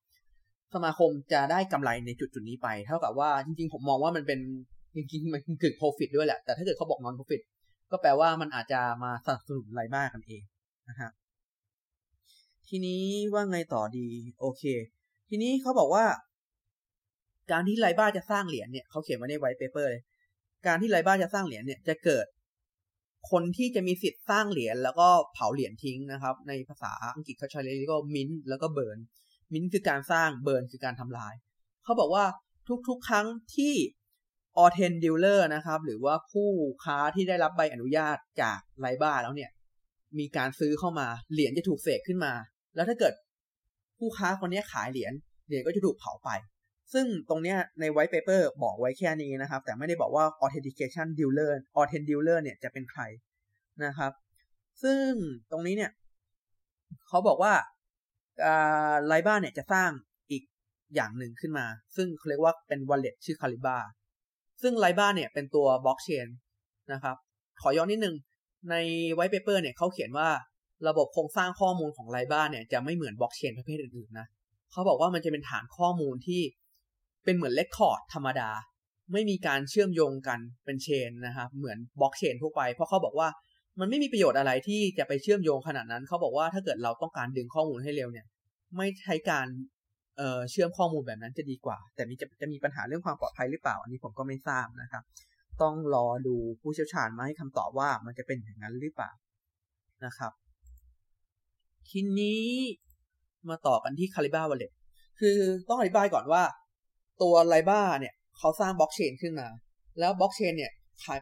[0.74, 4.40] สมาคมจะได้กำไรในจุดจุดนี้ไป เท่ากับว่าจริง ๆ ผมมองว่ามันเป็น
[4.96, 7.42] จริงๆมันคือ profit ด้วยแหละ แต่ถ้าเกิดเขาบอก non profit
[7.92, 10.42] ก็แปลว่ามันอาจจะมาสนับสนุนไลบ้ากันเอง
[10.88, 11.10] นะฮะ
[12.68, 13.02] ทีนี้
[13.34, 14.06] ว่าไงต่อดี
[14.40, 14.62] โอเค
[15.28, 16.04] ทีนี้เขาบอกว่า
[17.52, 20.02] การที่ Libra จะสร้างเหรียญเนี่ยเขาเขียนไว้ใน white paper เลย
[20.66, 22.26] การที่ Libra จะสร้างเหรียญเนี่ยจะเกิด
[23.30, 28.99] คนที่จะมีสิทธิ์สร้างเหรียญแล้วก็เผาเหรียญทิ้งนะครับ ในภาษาอังกฤษเขาใช้เรียกว่ามินแล้วก็ burn
[29.52, 31.35] mint คือการสร้าง burn คือการทำลาย
[31.85, 32.25] เขาบอกว่า
[32.88, 33.75] ทุกๆ ครั้งที่
[34.58, 36.50] authen dealer นะครับ หรือว่าผู้
[36.85, 39.50] ค้าที่ได้รับใบอนุญาตจาก Libra แล้วเนี่ย
[40.18, 42.33] มีการซื้อเข้ามาเหรียญจะถูกเสกขึ้นมา
[42.75, 43.14] แล้วถ้าเกิด
[43.99, 45.12] ผู้ค้าคนนี้ขายเหรียญ
[45.47, 46.30] เหรียญก็จะถูกเผาไป
[46.94, 53.02] ซึ่งตรงเนี้ยใน white paper บอกไว้แค่นี้นะครับ แต่ไม่ได้บอกว่า authentication dealer authen dealer เนี่ยจะเป็นใคร
[53.84, 54.12] นะครับ
[54.82, 55.10] ซึ่ง
[55.50, 55.90] ตรงนี้เนี่ย
[57.08, 57.52] เขาบอกว่า
[59.06, 59.90] Libra เนี่ยจะสร้าง
[60.30, 60.42] อีก
[60.94, 63.76] อย่างหนึ่งขึ้นมา ซึ่งเขาเรียกว่าเป็น wallet ชื่อ Calibra
[64.62, 66.28] ซึ่ง Libra เนี่ยเป็นตัวบล็อกเชน
[66.92, 67.16] นะครับ
[67.62, 68.14] ขอย้อนนิดนึง
[68.70, 68.74] ใน
[69.14, 70.28] white paper เนี่ยเขาเขียนว่า
[70.88, 74.26] ระบบโครงสร้างข้อมูลของไลบ้าเนี่ยจะไม่เหมือนบล็อกเชนประเภทอื่นๆนะ
[74.72, 76.42] เขาบอกว่ามันจะเป็นฐานข้อมูลที่
[77.25, 78.50] เป็นเหมือน record ธรรมดา
[79.12, 83.28] ไม่มีการเชื่อมโยงกันเป็น chain นะครับเหมือนบล็อกเชนทั่วไป เพราะเขาบอกว่า
[83.81, 88.26] มันไม่มีประโยชน์อะไรที่จะไปเชื่อมโยงขนาดนั้น เขาบอกว่าถ้าเกิดเราต้องการดึงข้อมูลให้เร็วเนี่ย
[88.76, 89.47] ไม่ใช้การ
[90.16, 95.02] เเชื่อมข้อมูลแบบนั้นจะดีกว่า แต่มีจะจะมีปัญหาเรื่องความปลอดภัยหรือเปล่า อันนี้ผมก็ไม่ทราบนะครับ
[95.62, 99.11] ต้องรอดูผู้เชี่ยวชาญมาให้คำตอบว่ามันจะเป็นอย่างนั้นหรือเปล่า
[100.04, 100.33] นะครับ
[101.88, 102.45] ทีนี้
[103.49, 104.73] มาต่อกันที่ Caliba Wallet
[105.21, 105.37] คือ
[105.69, 106.43] ต้องอธิบายก่อนว่า
[107.23, 109.49] ตัว l i b a เนี่ยเขาสร้างบล็อกเชนขึ้นมา
[109.99, 110.73] แล้วบล็อกเชนเนี่ย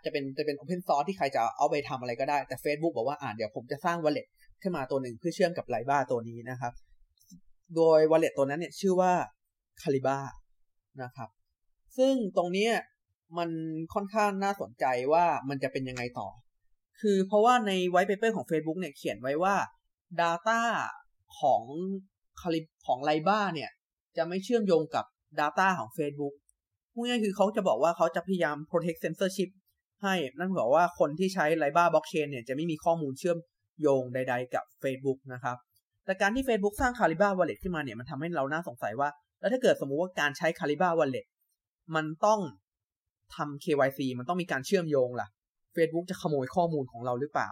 [0.04, 4.28] จะเป็นจะเป็น Open Source ที่ใครจะเอาไปทำอะไรก็ได้ แต่ Facebook บอกว่าอ่าเดี๋ยวผมจะสร้าง Wallet
[4.62, 6.72] ขึ้นมาตัวหนึ่งเพื่อเชื่อมกับ l i b a ตัวนี้นะครับ
[7.76, 9.12] โดย Wallet ตัวนั้นเนี่ยชื่อว่า
[9.82, 10.18] Caliba
[11.02, 11.28] นะครับ
[11.96, 12.68] ซึ่งตรงนี้
[13.38, 13.50] มัน
[13.94, 16.28] ค่อนข้างน่าสนใจว่ามันจะเป็นยังไงต่อ
[17.00, 19.56] คือเพราะว่าใน white paper ของ Facebook เนี่ยเขียนไว้ว่า
[20.20, 20.60] Data
[21.38, 21.62] ของ
[22.40, 23.70] คาลิของไลบ้าเนี่ย
[24.16, 25.04] จะไม่เชื่อมโยงกับ
[25.40, 26.34] Data ของ Facebook
[26.92, 29.50] พูดง่ายคือเขาจะบอกว่าเขาจะพยายาม protect censorship
[30.02, 33.38] ให้นั่นหมายว่าคนที่ใช้ไลบ้าบล็อกเชนเนี่ยจะไม่มีข้อมูลเชื่อม
[33.80, 35.56] โยงใด ๆ กับ Facebook นะครับ
[36.04, 39.08] แต่การที่ Facebook สร้าง Caliba Wallet ขึ้นมาเนี่ยมันทำให้เราน่าสงสัยว่า
[39.40, 41.26] แล้วถ้าเกิดสมมุติว่าการใช้ Caliba Wallet
[41.94, 42.40] มันต้อง
[43.36, 45.28] ทำ KYC มันต้องมีการเชื่อมโยงล่ะ
[45.76, 47.50] Facebook จะขโมยข้อมูลของเราหรือเปล่า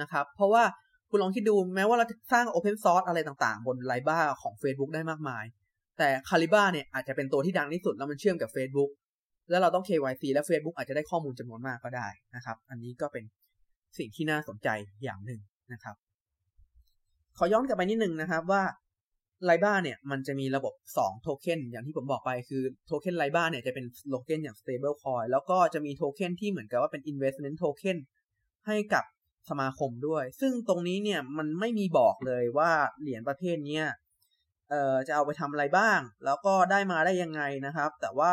[0.00, 0.64] นะครับ เพราะว่า
[1.10, 5.44] คุณลองคิดดูแม้ว่าเราจะสร้าง Open Source อะไรต่างๆ บนไลบ้าของ Facebook ได้มากมาย
[6.00, 8.90] แต่ Caliba เนี่ยอาจจะเป็นตัวที่ดังที่สุดแล้วมันเชื่อมกับ Facebook
[9.50, 13.24] แล้วเราต้อง KYC แล้ว Facebook อาจจะได้ข้อมูลจำนวนมากก็ได้นะครับ อันนี้ก็เป็น
[13.98, 14.68] สิ่งที่น่าสนใจ
[15.02, 15.40] อย่างหนึ่ง
[15.72, 15.96] นะครับ
[17.38, 18.62] ขอย้อนกลับไปนิดนึงนะครับว่า
[19.44, 27.96] ไลบ้าเนี่ยมันจะมีระบบ 2 โทเค็นอย่างที่ผมบอกไปคือโทเค็นไลบ้าเนี่ยจะเป็นโทเค็นอย่าง stable coin แล้วก็จะมีโทเค็นที่เหมือนกับว่าเป็น investment token
[28.66, 29.04] ให้กับ
[29.50, 33.80] สมาคมด้วย ซึ่งตรงนี้เนี่ยมันไม่มีบอกเลยว่าเหรียญประเภทนี้
[34.70, 38.32] เอ่อจะเอาไปทำอะไรบ้าง แล้วก็ได้มาได้ยังไงนะครับ แต่ว่า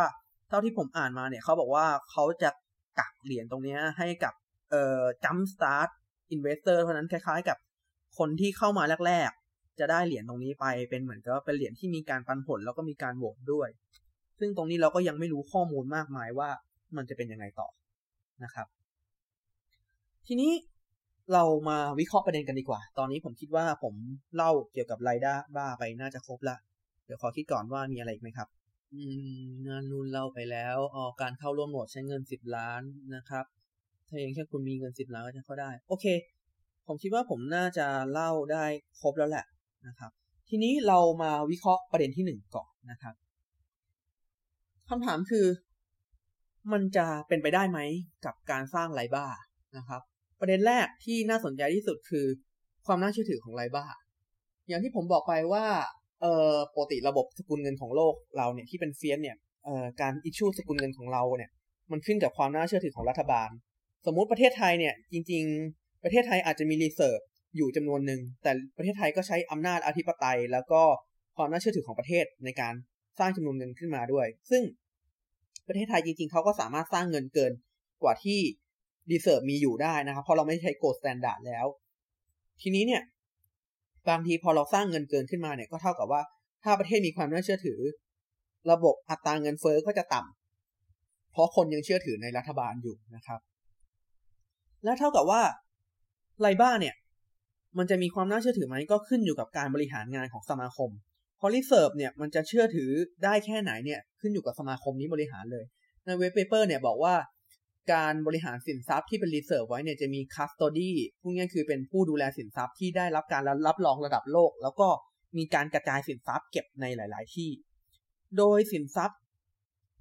[0.50, 2.50] เท่าที่ผมอ่านมาเนี่ยเขาบอกว่าเขาจะ
[3.00, 4.34] กักเหรียญตรงนี้ให้กับ
[4.72, 5.90] เอ่อ jump start
[6.36, 7.58] investor เพราะนั้นคล้ายๆกับ
[8.18, 13.70] คนที่เข้ามาแรกๆ จะได้เหรียญตรงนี้ไปเป็นเหมือนกับเป็นเหรียญที่มีการปันผลแล้วก็มีการโหวตด้วย
[14.40, 16.50] ซึ่งตรงนี้เราก็ยังไม่รู้ข้อมูลมากมายว่า
[16.98, 17.68] มันจะเป็นยังไงต่อ
[18.44, 18.68] นะครับ
[20.28, 20.52] ทีนี้
[21.34, 23.94] เรามาวิเคราะห์ประเด็นกันดีกว่า ตอนนี้ผมคิดว่าผม
[24.36, 26.58] เล่าเกี่ยวกับไรด้บ้าไปน่าจะครบละ
[27.06, 28.48] เดี๋ยวขอคิดก่อนว่ามีอะไรอีกไหมครับ
[28.94, 29.02] อื
[29.40, 32.82] มงานนูนเล่าไปแล้วออการเข้าร่วมโหมดใช้เงินสิบล้าน
[33.16, 33.46] นะครับ
[34.08, 36.06] ถ้าอย่างแค่คุณมีเงินสิบล้านก็จะเข้าได้ โอเค
[36.88, 38.66] ผมคิดว่าผมน่าจะเล่าได้
[39.02, 39.46] ครบแล้วแหละ
[39.88, 40.12] นะครับ
[40.50, 43.16] ทีนี้เรามาวิเคราะห์ประเด็นที่หนึ่งก่อนนะครับ
[44.90, 45.46] คำถามคือ
[46.72, 47.80] มันจะเป็นไปได้ไหม
[48.26, 49.26] กับการสร้าง Libra
[49.78, 50.02] นะครับ
[50.40, 52.26] ประเด็นแรกที่น่าสนใจที่สุดคือ
[52.86, 53.86] ความน่าเชื่อถือของ Libra
[54.68, 55.66] อย่างที่ผมบอกไปว่า
[56.22, 61.52] เอ่อปกติระบบสกุลเงินของโลกเราเนี่ยที่เป็น fiat เนี่ยเอ่อการ issue สกุลเงินของเราเนี่ย
[61.92, 63.50] มันขึ้นกับความน่าเชื่อถือของรัฐบาล
[64.06, 67.20] สมมุติประเทศไทยเนี่ยจริง ๆ ประเทศไทยอาจจะมี reserve
[67.56, 70.82] อยู่จำนวนหนึ่งแต่ประเทศไทยก็ใช้อำนาจอธิปไตย แล้วก็
[71.38, 72.74] ความน่าเชื่อถือของประเทศในการ
[73.20, 74.64] สร้างจำนวนเงินขึ้นมาด้วย ซึ่ง
[75.68, 77.52] ประเทศไทยจริงๆเขาก็สามารถสร้างเงินเกิน
[78.04, 78.40] กว่าที่
[79.12, 81.66] reserve มีอยู่ได้นะครับ เพราะเราไม่ใช้ gold standard แล้ว
[82.62, 83.02] ทีนี้เนี่ย
[84.10, 86.22] บางทีพอเราสร้างเงินเกินขึ้นมาเนี่ยก็เท่ากับว่า
[86.64, 87.80] ถ้าประเทศมีความน่าเชื่อถือ
[88.72, 93.40] ระบบอัตราเงินเฟ้อก็จะต่ำเพราะคนยังเชื่อถือในรัฐบาลอยู่นะครับ
[94.84, 95.42] และเท่ากับว่า
[96.42, 96.96] Libra เนี่ย
[97.78, 100.90] มันจะมีความน่าเชื่อถือไหมก็ขึ้นอยู่กับการบริหารงานของสมาคม
[101.40, 102.90] พอ reserve เนี่ยมันจะเชื่อถือ
[103.24, 105.66] ได้แค่ไหนเนี่ยขึ้นอยู่กับสมาคมนี้บริหารเลย
[106.06, 107.16] ใน white paper เนี่ยบอกว่า
[107.92, 114.88] การบริหารสินทรัพย์ที่เป็น reserve ไว้เนี่ยจะมี custody พูดง่ายคือเป็นผู้ดูแลสินทรัพย์ที่ได้รับการรับรองระดับโลก แล้วก็
[115.38, 117.50] มีการกระจายสินทรัพย์เก็บในหลาย ๆ ที่
[118.38, 119.20] โดยสินทรัพย์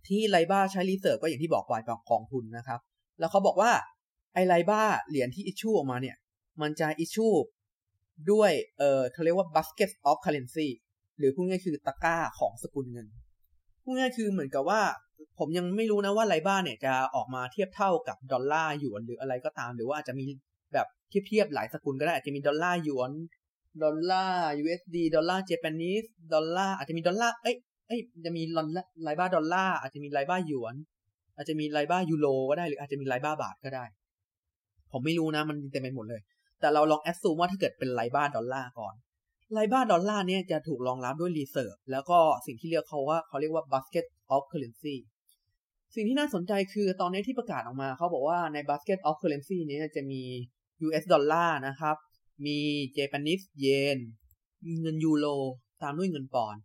[0.09, 2.81] ที่ Libra ใช้ reserve ก็อย่างที่บอกไปเป็นกองทุนนะครับ
[3.19, 3.73] แล้วเขาบอกว่า
[4.35, 6.17] ไอ Libra เหรียญที่ issue ออกมาเนี่ย
[6.63, 7.29] มันจะ issue
[8.33, 10.69] ด้วยเออเขาเรียกว่า basket of currency
[11.19, 13.07] หรือพูดง่ายคือตะกร้าของสกุลเงิน
[13.87, 14.81] พูดง่ายคือเหมือนกับว่า
[15.39, 20.27] ผมยังไม่รู้นะว่า Libra เนี่ยจะออกมาเทียบเท่ากับดอลลาร์หยวนหรืออะไรก็ตาม หรือว่าอาจจะมี
[20.73, 23.11] แบบเทียบเทียบหลายสกุลก็ได้อาจจะมีดอลลาร์หยวน
[23.83, 27.57] ดอลลาร์ USD ดอลลาร์ Japanese ดอลลาร์อาจจะมีดอลลาร์เอ้ย
[27.89, 28.69] เอ้ยจะมีลอน
[29.03, 30.75] Libra ดอลลาร์อาจจะมี Libra หยวน
[31.37, 33.85] อาจจะมี Libra ยูโรก็ได้หรืออาจจะมี Libra บาทก็ได้
[34.93, 36.21] ผมไม่รู้นะมันเต็มไปหมดเลย
[36.61, 38.95] แต่เราลอง assume ว่าถ้าเกิดเป็น Libra ดอลลาร์ก่อน
[39.53, 44.97] Libra ดอลลาร์เนี่ยจะถูกรองรับด้วย reserve แล้วก็สิ่งที่เรียกเขาว่าเขาเรียกว่า basket of currency
[45.95, 50.23] สิ่งที่น่าสนใจคือตอนนี้ที่ประกาศออกมาเขาบอกว่าใน basket of currency นี้จะมี
[50.87, 51.97] US ดอลลาร์นะครับ
[52.47, 52.59] มี
[52.97, 53.99] Japanese yen
[54.67, 55.27] มีเงินยูโร
[55.83, 56.63] ตามด้วยเงินปอนด์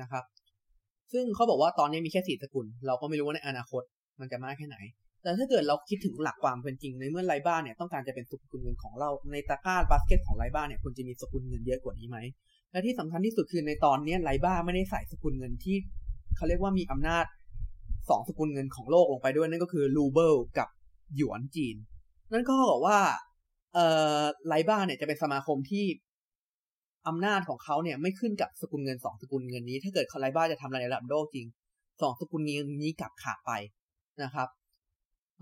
[0.00, 0.24] นะครับ
[1.12, 3.82] ซึ่งเขาบอกว่าตอนนี้มีแค่สี่สกุล เราก็ไม่รู้ว่าในอนาคต
[4.20, 4.76] มันจะมากแค่ไหน
[5.22, 12.18] แต่ถ้าเกิดเราคิดถึงหลักความเป็นจริงในเมื่อไลบ้าเนี่ยต้องการจะเป็นสกุลเงินของเราในตะกร้าบาสเกตของไลบ้าเนี่ยควรจะมีสกุลเงินเยอะกว่านี้ไหม
[12.70, 15.76] และที่สำคัญที่สุดคือในตอนนี้ไลบ้าไม่ได้ใส่สกุลเงินที่
[16.36, 17.24] เขาเรียกว่ามีอำนาจ
[18.10, 20.68] สองสกุลเงินของโลกลงไปด้วยนั่นก็คือรูเบิลกับ
[21.16, 21.76] หยวนจีน
[22.32, 22.98] นั่นก็บอกว่า
[23.74, 23.86] เอ่
[24.18, 25.84] อไลบ้าเนี่ยจะเป็นสมาคมที่
[27.08, 31.46] อำนาจของเขาเนี่ยไม่ขึ้นกับสกุลเงินสองสกุลเงินนี้ ถ้าเกิดไลบ้าจะทำอะไรในระดับโลกจริง
[32.02, 33.52] สองสกุลเงินนี้กลับขาดไป
[34.22, 34.48] นะครับ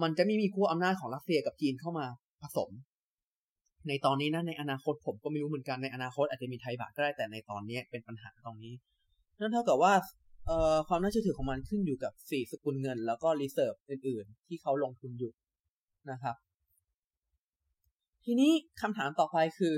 [0.02, 2.06] มันจะไม่มีคู่อำนาจของรัสเซียกับจีนเข้ามา
[2.42, 2.70] ผสม
[3.88, 8.74] ในตอนนี้นะในอนาคตผมก็ไม่รู้เหมือนกันในอนาคตอาจจะมีไทยบาทก็ได้แต่ในตอนนี้เป็นปัญหาตรงนี้
[9.40, 9.94] นั่นเท่ากับว่า
[10.88, 15.32] ความน่าเชื่อถือของมันขึ้นอยู่กับสี่สกุลเงิน แล้วก็ reserve อื่น ๆ ที่เขาลงทุนอยู่
[16.10, 16.36] นะครับ
[18.24, 19.74] ทีนี้คำถามต่อไปคือ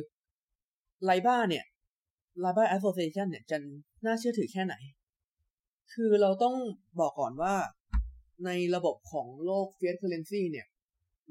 [1.05, 1.65] Libra เนี่ย
[2.41, 3.57] ไลบ้าแอสโซเ a ชันเนี่ยจะ
[4.07, 4.75] น่าเชื่อถือแค่ไหน
[5.93, 6.55] คือเราต้อง
[7.01, 7.55] บอกก่อนว่า
[8.47, 10.67] ในระบบของโลก fiat currency เนี่ย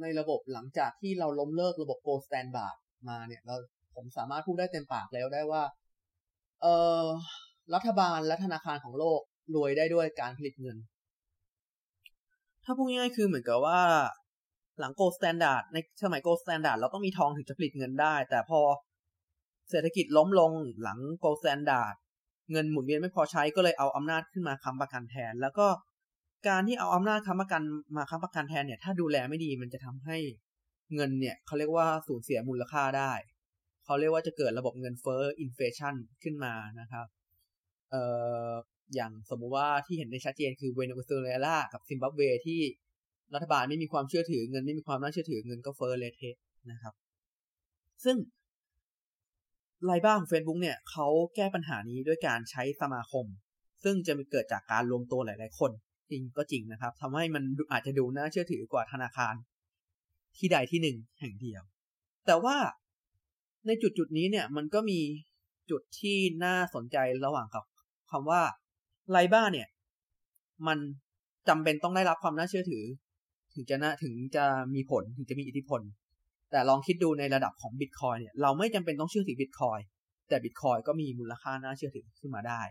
[0.01, 2.75] ในระบบหลังจากที่เราล้มเลิกระบบ gold standard
[3.09, 3.55] มาเนี่ยเรา
[3.95, 5.63] ผมสามารถพูดได้เต็มปากแล้วได้ว่า
[6.61, 6.67] เอ
[7.01, 7.03] อ
[7.73, 9.19] รัฐบาลและธนาคารของโลก
[9.55, 10.77] รวยได้ด้วยการผลิตเงิน
[12.63, 13.81] ถ้าพูดง่ายๆคือเหมือนกับว่า
[14.79, 18.59] หลัง gold standard ในสมัย gold standard เราต้องมีทองถึงจะผลิตเงินได้ แต่พอ
[19.69, 20.51] เศรษฐกิจล้มลง
[20.83, 21.95] หลัง gold standard
[22.51, 25.67] เงินหมุนเวียนไม่พอใช้ก็เลยเอาอำนาจขึ้นมาค้ำประกันแทน แล้วก็
[26.47, 27.61] การที่เอาอำนาจค้ำประกัน
[27.95, 30.17] มาค้ำประกันแทนเนี่ย ถ้าดูแลไม่ดีมันจะทำให้
[30.95, 33.13] เงินเนี่ยเขาเรียกว่าสูญเสียมูลค่าได้
[33.85, 37.05] เขาเรียกว่าจะเกิดระบบเงินเฟ้อ inflation ขึ้นมานะครับ
[37.91, 38.03] เอ่
[38.49, 38.51] อ
[38.95, 42.61] อย่างสมมุติว่าที่เห็นในชัดเจนคือเวเนซุเอลากับซิมบับเวที่
[43.33, 46.21] รัฐบาลไม่มีความเชื่อถือเงินไม่มีความน่าเชื่อถือเงินก็เฟ้อเละเทะ
[46.71, 46.93] นะครับ
[48.03, 48.17] ซึ่ง
[49.85, 53.25] ไลบ้าของ Facebook เนี่ยเขาแก้ปัญหานี้ด้วยการใช้สมาคม
[53.83, 55.71] ซึ่งจะมีเกิดจากการรวมตัวหลาย ๆ คน
[56.11, 59.33] จริงก็จริงนะครับทำให้มันอาจจะดูน่าเชื่อถือกว่าธนาคาร
[60.37, 61.61] ที่ใดที่หนึ่งแห่งเดียว
[62.25, 62.57] แต่ว่า
[63.67, 64.99] ในจุดจุดนี้เนี่ย มันก็มี
[65.71, 67.63] จุดที่น่าสนใจระหว่างกับ
[68.11, 68.41] คำว่า
[69.11, 69.67] ไลบ้าเนี่ย
[70.67, 70.77] มัน
[71.49, 72.83] จำเป็นต้องได้รับความน่าเชื่อถือ
[73.53, 74.45] ถึงจะน่าถึงจะ
[74.75, 75.81] มีผลถึงจะมีอิทธิพล
[76.51, 79.79] แต่ลองคิดดูในระดับของบิตคอยเนี่ยเราไม่จำเป็นต้องเชื่อถือบิตคอย
[80.29, 82.61] แต่บิตคอยก็มีมูลค่าน่าเชื่อถือขึ้นมาได้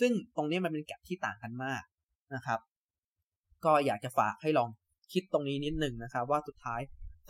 [0.00, 1.82] ซึ่งตรงนี้มันเป็น gap ที่ต่างกันมาก
[2.34, 2.58] นะครับ
[3.64, 4.68] ก็อยากจะฝากให้ลอง
[5.12, 6.80] คิดตรงนี้นิดนึงนะครับว่าสุดท้าย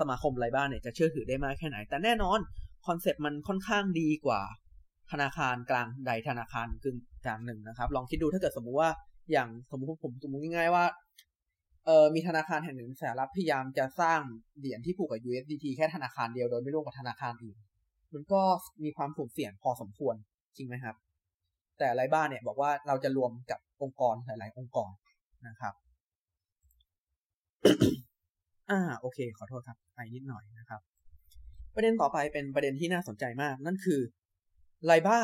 [0.01, 2.39] สมาคม Libra เนี่ยจะเชื่อถือได้มากแค่ไหน แต่แน่นอน
[2.87, 4.41] คอนเซ็ปต์มันค่อนข้างดีกว่า
[5.13, 8.91] ธนาคารกลางใดธนาคารกึ่งกลางหนึ่งนะครับ ลองคิดดูถ้าเกิดสมมุติว่า
[9.33, 10.85] อย่างสมมติผมสมมติง่ายๆว่า
[11.87, 14.21] เออมีธนาคารแห่งหนึ่งสหรัฐพยายามจะสร้าง
[14.59, 17.57] เหรียญที่ผูกกับ USDT แค่ธนาคารเดียวโดยไม่ร่วมกับธนาคารอื่น
[18.13, 18.43] มันก็
[18.85, 20.15] มีความสุ่มเสี่ยงพอสมควร
[20.57, 20.97] จริงไหมครับ
[21.79, 24.91] แต่ไรบ้านเนี่ยบอกว่าเราจะรวมกับองค์กรหลาย ๆ องค์กร
[25.49, 25.75] นะครับ
[28.73, 30.81] อ่าโอเค ขอโทษครับไปนิดหน่อยนะครับ
[31.75, 34.01] ประเด็นต่อไปเป็นประเด็นที่น่าสนใจมาก นั่นคือ
[34.85, 35.19] ไลบ้า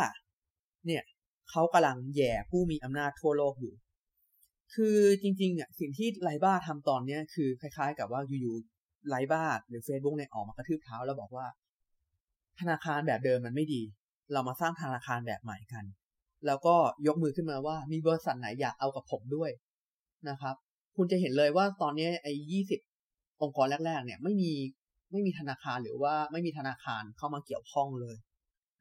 [0.86, 1.02] เนี่ย
[1.50, 3.74] เขากำลังแย่ผู้มีอำนาจทั่วโลกอยู่
[4.74, 11.46] คือจริงๆอะสิ่งที่ไลบ้าทำตอนเนี้ยคือคล้ายๆ กับว่าอยู่ๆไลบ้าหรือ Facebook เนี่ยออกมากระทืบเท้าแล้วบอกว่า
[12.60, 13.82] ธนาคารแบบเดิมมันไม่ดี
[14.32, 15.84] เรามาสร้างธนาคารแบบใหม่กัน
[16.46, 19.50] แล้วก็ยกมือขึ้นมาว่า มีบริษัทไหนอยากเอากับผมด้วย
[20.28, 20.54] นะครับ
[20.96, 22.80] คุณจะเห็นเลยว่าตอนนี้ไอ้ยี่สิบ
[23.42, 24.52] องค์กรแรก ๆ เนี่ยไม่มี
[25.12, 28.16] ไม่มีธนาคารหรือว่าไม่มีธนาคารเข้ามาเกี่ยวข้องเลย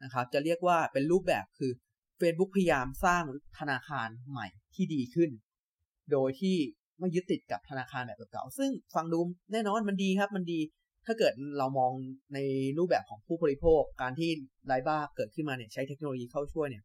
[0.04, 1.72] นะครับ จะเรียกว่าเป็นรูปแบบคือ
[2.20, 3.24] Facebook พยายามสร้าง
[3.60, 5.30] ธนาคารใหม่ที่ดีขึ้น
[6.12, 6.56] โดยที่
[7.00, 9.20] ไม่ยึดติดกับธนาคารแบบเก่าซึ่งฟังดู
[9.52, 10.60] แน่นอนมันดีครับ มันดี
[11.06, 11.92] ถ้าเกิดเรามอง
[12.34, 12.40] ใน
[12.78, 14.30] รูปแบบของผู้บริโภค การที่
[14.68, 16.84] ไลบ้าเกิดขึ้นมาเนี่ยใช้เทคโนโลยีเข้าช่วยเนี่ย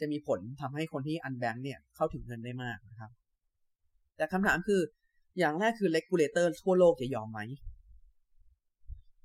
[0.00, 3.10] จะมีผลทำให้คนที่อันแบงค์เนี่ยเข้าถึงเงินได้มากนะครับ
[4.16, 4.80] แต่คำถามคือ
[5.38, 7.40] อย่างแรกคือ regulator ทั่วโลกจะยอมไหม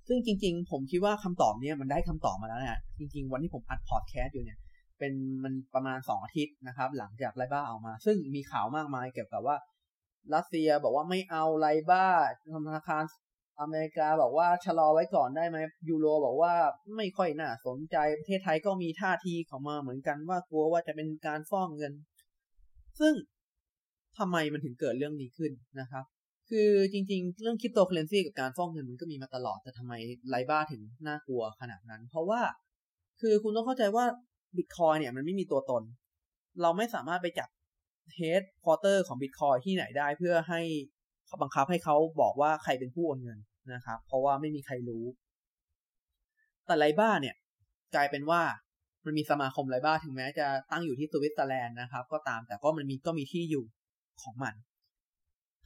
[0.07, 4.59] ซึ่งจริง ๆ ผมคิดว่าคำตอบเนี่ยมันได้คำตอบมาแล้วนะจริง ๆ วันที่ผมอัดพอดแคสต์อยู่เนี่ย
[4.99, 9.57] เป็นมันประมาณสองอาทิตย์นะครับ หลังจาก Libra ออกมา ซึ่งมีข่าวมากมายเกี่ยวกับว่า
[10.33, 12.05] รัสเซียบอกว่าไม่เอา Libra
[12.53, 13.03] ธนาคาร
[13.61, 15.57] อเมริกาบอกว่าชะลอไว้ก่อนได้ไหม
[15.89, 16.53] ยูโรบอกว่า
[16.95, 21.93] ไม่ค่อยน่าสนใจประเทศไทยก็มีท่าทีเขามาเหมือนกันว่ากลัวว่าจะเป็นการฟอกเงิน
[22.99, 23.13] ซึ่ง
[24.19, 26.03] ทำไมมันถึงเกิดเรื่องนี้ขึ้นนะครับ
[26.49, 29.93] คือจริง ๆ เรื่องคริปโตเคอเรนซีกับการฟอกเงินมันก็มีมาตลอด แต่ทำไม
[30.29, 32.41] Libra ถึงน่ากลัวขนาดนั้น เพราะว่า
[33.21, 34.05] คือคุณต้องเข้าใจว่า
[34.57, 35.83] บิตคอยเนี่ยมันไม่มีตัวตน
[36.61, 37.49] เราไม่สามารถไปจับ
[38.15, 40.61] headquarter ของบิตคอยที่ไหนได้เพื่อให้
[41.41, 43.39] บังคับให้เขาบอกว่าใครเป็นผู้โอนเงิน
[43.73, 45.05] นะครับ เพราะว่าไม่มีใครรู้
[46.65, 47.35] แต่ Libra เนี่ย
[47.95, 48.41] กลายเป็นว่า
[49.05, 53.65] มันมีสมาคมไลบ้าถึงแม้จะตั้งอยู่ที่สวิตเซอร์แลนด์นะครับ ก็ตามแต่ก็มันมีก็มีที่อยู่
[54.23, 54.55] ของมัน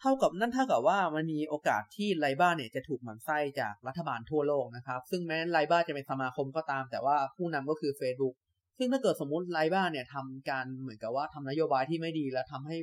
[0.01, 8.35] เท่ากับนั่นเท่ากับว่ามันมีโอกาสที่ไลบ้าเนี่ยจะถูกหมันไส้จากรัฐบาลทั่วโลกนะครับ ซึ่งแม้ไลบ้าจะเป็นสมาคมก็ตาม แต่ว่าผู้นำก็คือ Facebook
[8.77, 12.77] ซึ่งถ้าเกิดสมมติไลบ้าเนี่ยทำการเหมือนกับว่าทำนโยบายที่ไม่ดีแล้วทำให้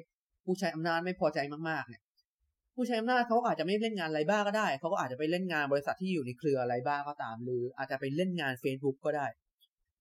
[0.45, 2.03] ผู้ใช้อำนาจไม่พอใจมากๆเนี่ย
[2.75, 9.27] ผู้ใช้อำนาจเขาอาจจะไม่เล่นงานไลบ้าก็ได้ เขาก็อาจจะไปเล่นงานบริษัทที่อยู่ในเครือไลบ้าก็ตาม หรืออาจจะไปเล่นงาน Facebook ก็ได้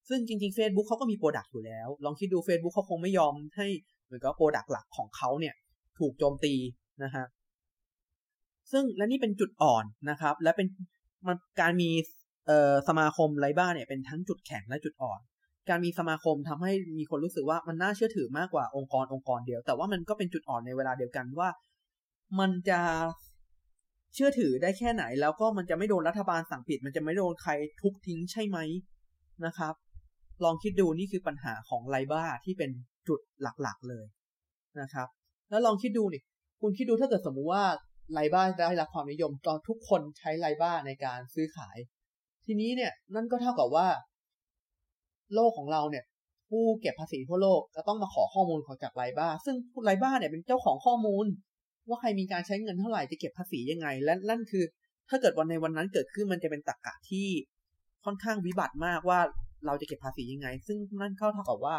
[0.09, 3.67] ซึ่งจริงๆ Facebook เขาก็มี product อยู่แล้ว ลองคิดดู Facebook เขาคงไม่ยอมให้
[4.11, 5.55] เหมือนกับ product หลักของเขาเนี่ย
[5.99, 6.53] ถูกโจมตี
[7.03, 7.25] นะฮะ
[8.71, 10.67] ซึ่งและนี่เป็นจุดอ่อนนะครับ และเป็น
[11.27, 11.89] มันการมี
[12.47, 15.19] เอ่อสมาคม Libra เนี่ยเป็นทั้งจุดแข็งและจุดอ่อน
[15.69, 21.49] การมีสมาคมทำให้มีคนรู้สึกว่ามันน่าเชื่อถือมากกว่าองค์กรองค์กรเดียว แต่ว่ามันก็เป็นจุดอ่อนในเวลาเดียวกันว่า
[22.39, 22.79] มันจะ
[24.13, 28.57] เชื่อถือได้แค่ไหน แล้วก็มันจะไม่โดนรัฐบาลสั่งปิด มันจะไม่โดนใครทุบทิ้งใช่ไหม
[29.45, 29.73] นะครับ
[30.43, 32.71] ลองคิดดูนี่คือปัญหาของไลบ้าที่เป็น
[33.07, 34.05] จุดหลักๆเลย
[34.81, 35.07] นะครับ
[35.49, 36.21] แล้วลองคิดดูนี่
[36.61, 37.65] คุณคิดดูถ้าเกิดสมมุติว่า
[38.13, 41.77] ไลบ้าได้รับความนิยมตอนทุกคนใช้ไลบ้าในการซื้อขาย
[42.45, 43.87] ทีนี้เนี่ยนั่นก็เท่ากับว่า
[45.35, 46.05] โลกของเราเนี่ย
[46.49, 51.25] ผู้เก็บภาษีทั่วโลกก็ต้องมาขอข้อมูลของจากไลบ้าซึ่งไลบ้าเนี่ยเป็นเจ้าของข้อมูล
[51.89, 54.63] ว่าใครมีการใช้เงินเท่าไหร่จะเก็บภาษียังไง และนั่นคือ
[55.09, 57.27] ถ้าเกิดวันในวันนั้นเกิดขึ้นมันจะเป็นตรรกะที่
[58.05, 59.19] ค่อนข้างวิบัติมากว่า
[59.65, 61.75] เราจะเก็บภาษียังไง ซึ่งนั่นเข้าเท่ากับว่า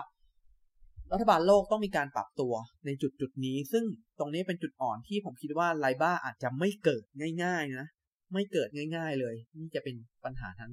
[1.13, 2.53] รัฐบาลโลกต้องมีการปรับตัว
[2.87, 3.85] ในจุดจุดนี้ ซึ่ง
[4.19, 7.03] ตรงนี้เป็นจุดอ่อนที่ผมคิดว่าไลบ้าอาจจะไม่เกิด
[7.43, 7.87] ง่าย ๆ นะ
[8.33, 10.73] ไม่เกิดง่าย ๆ เลย นี่จะเป็นปัญหาทั้ง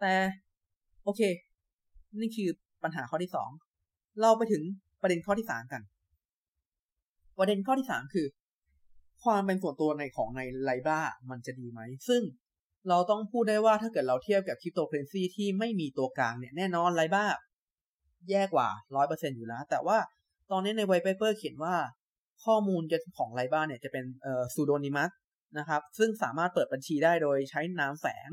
[0.00, 0.14] แต่
[1.04, 1.20] โอเค
[2.20, 2.48] นี่คือ
[2.82, 3.50] ปัญหาข้อที่สอง
[4.22, 4.62] เราไปถึง
[5.02, 5.82] ประเด็นข้อที่สามกัน
[7.38, 8.26] ประเด็นข้อที่สามคือ
[9.24, 12.22] ความเป็นส่วนตัวในของใน Libra มันจะดีไหม ซึ่ง
[12.88, 17.26] เราต้องพูดได้ว่าถ้าเกิดเราเทียบกับคริปโตเคอเรนซีที่ไม่มีตัวกลางเนี่ยแน่นอน Libra
[18.30, 19.98] แย่กว่าร้อยเปอร์เซ็นต์อยู่แล้ว แต่ว่า
[20.50, 21.74] ตอนนี้ใน white paper เขียนว่า
[22.44, 25.10] ข้อมูลจะของ Libra เนี่ยจะเป็นเอ่อ pseudonymous
[25.58, 28.30] นะครับ ซึ่งสามารถเปิดบัญชีได้โดยใช้นามแฝง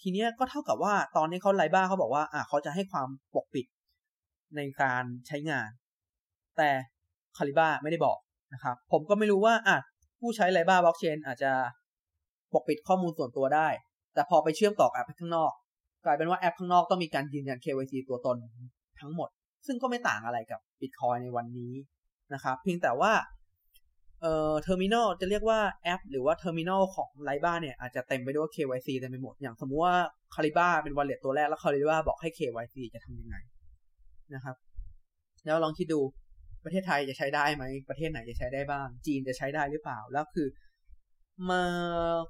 [0.00, 3.66] ทีเนี้ยก็เท่ากับว่าตอนนี้เขา Libra เขาบอกว่า อะเขาจะให้ความปกปิด
[4.56, 5.68] ในการใช้งาน
[6.56, 6.70] แต่
[7.36, 8.18] Calibra ไม่ได้บอก
[8.54, 9.76] นะครับ ผมก็ไม่รู้ว่าอะ
[10.20, 11.52] ผู้ใช้ Libra blockchain อาจจะ
[12.52, 13.68] ปกปิดข้อมูลส่วนตัวได้
[14.14, 15.52] แต่พอไปเชื่อมต่อกับแอปข้างนอก
[16.06, 18.36] กลายเป็นว่าแอปข้างนอกต้องมีการยืนยัน KYC ตัวตน
[19.00, 19.28] ทั้งหมด
[19.66, 21.72] ซึ่งก็ไม่ต่างอะไรกับ Bitcoin ในวันนี้
[22.34, 23.12] นะครับ เพียงแต่ว่า
[24.22, 29.94] เอ่อ terminal จะเรียกว่าแอป หรือว่า terminal ของ Libra เนี่ยอาจจะเต็มไปด้วย KYC เต็มไปหมด อย่างสมมติว่า
[30.34, 33.36] Calibra เป็น wallet ตัวแรก แล้ว Calibra บอกให้ KYC จะทำยังไง
[34.34, 34.56] นะครับ
[35.46, 36.00] แล้วลองคิดดู
[36.64, 40.48] ประเทศไทยจะใช้ได้ไหม ประเทศไหนจะใช้ได้บ้าง จีนจะใช้ได้หรือเปล่า แล้วคือ
[41.50, 41.62] มา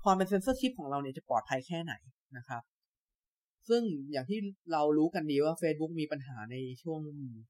[0.03, 1.95] ความเป็นเซนเซอร์ชิพของเราเนี่ยจะปลอดภัยแค่ไหน
[2.37, 2.63] นะครับ
[3.69, 4.39] ซึ่งอย่างที่
[4.73, 7.01] เรารู้กันดีว่า Facebook มีปัญหาในช่วง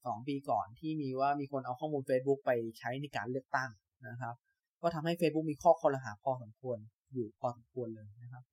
[0.05, 3.71] สองปีก่อนที่มีว่ามีคนเอาข้อมูล Facebook ไปใช้ในการเลือกตั้ง
[4.09, 4.35] นะครับ
[4.83, 6.79] ก็ทำให้ Facebook มีข้อครหาพอสมควร
[7.15, 8.45] อยู่พอสมควรเลยนะครับ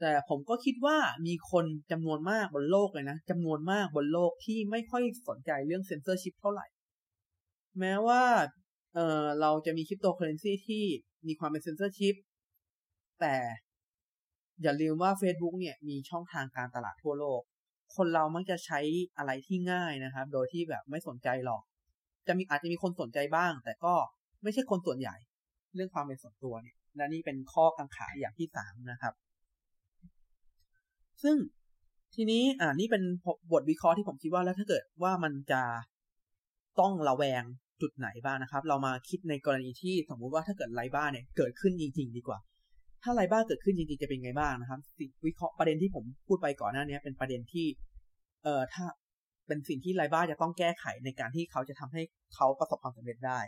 [0.00, 6.66] แต่ผมก็คิดว่ามีคนจำนวนมากบนโลกเลยนะจำนวนมากบนโลกที่ไม่ค่อยสนใจเรื่องเซนเซอร์ชิพเท่าไหร่
[7.80, 8.22] แม้ว่า
[8.94, 10.84] เออเราจะมีคริปโตเคอเรนซีที่
[11.26, 12.14] มีความเป็นเซนเซอร์ชิพ
[13.20, 13.34] แต่
[14.62, 17.40] อย่าลืมว่า Facebook เนี่ยมีช่องทางการตลาดทั่วโลก
[17.96, 18.80] คนเรามักจะใช้
[19.18, 21.62] อะไรที่ง่ายนะครับ โดยที่แบบไม่สนใจหรอก
[22.26, 23.94] จะมีอาจจะมีคนสนใจบ้าง แต่ก็
[24.42, 25.16] ไม่ใช่คนส่วนใหญ่
[25.74, 29.14] เรื่องความเป็นส่วนตัวเนี่ยและนี่เป็นข้อกังขาอย่างที่สามนะครับ
[31.22, 31.36] ซึ่ง
[32.14, 33.02] ทีนี้อ่านี่เป็น
[33.52, 35.62] บทวิเคราะห์ที่ผมคิดว่าแล้วถ้าเกิดว่ามันจะ
[36.80, 37.42] ต้องระแวง
[37.80, 42.38] จุดไหนบ้างนะครับ เรามาคิดในกรณีที่สมมุติว่าถ้าเกิดไลบ้าเนี่ยเกิดขึ้นจริงๆดีกว่า
[43.06, 47.66] ถ้าไลบ้าเกิดขึ้นจริงๆจะเป็นไงบ้างนะครับ สิ่งวิเคราะห์ประเด็นที่ผมพูดไปก่อนหน้านี้เป็นประเด็นที่
[48.44, 48.84] เอ่อถ้า
[49.46, 52.02] เป็นสิ่งที่ไลบ้าจะต้องแก้ไขในการที่เขาจะทำให้
[52.34, 53.38] เขาประสบความสำเร็จได้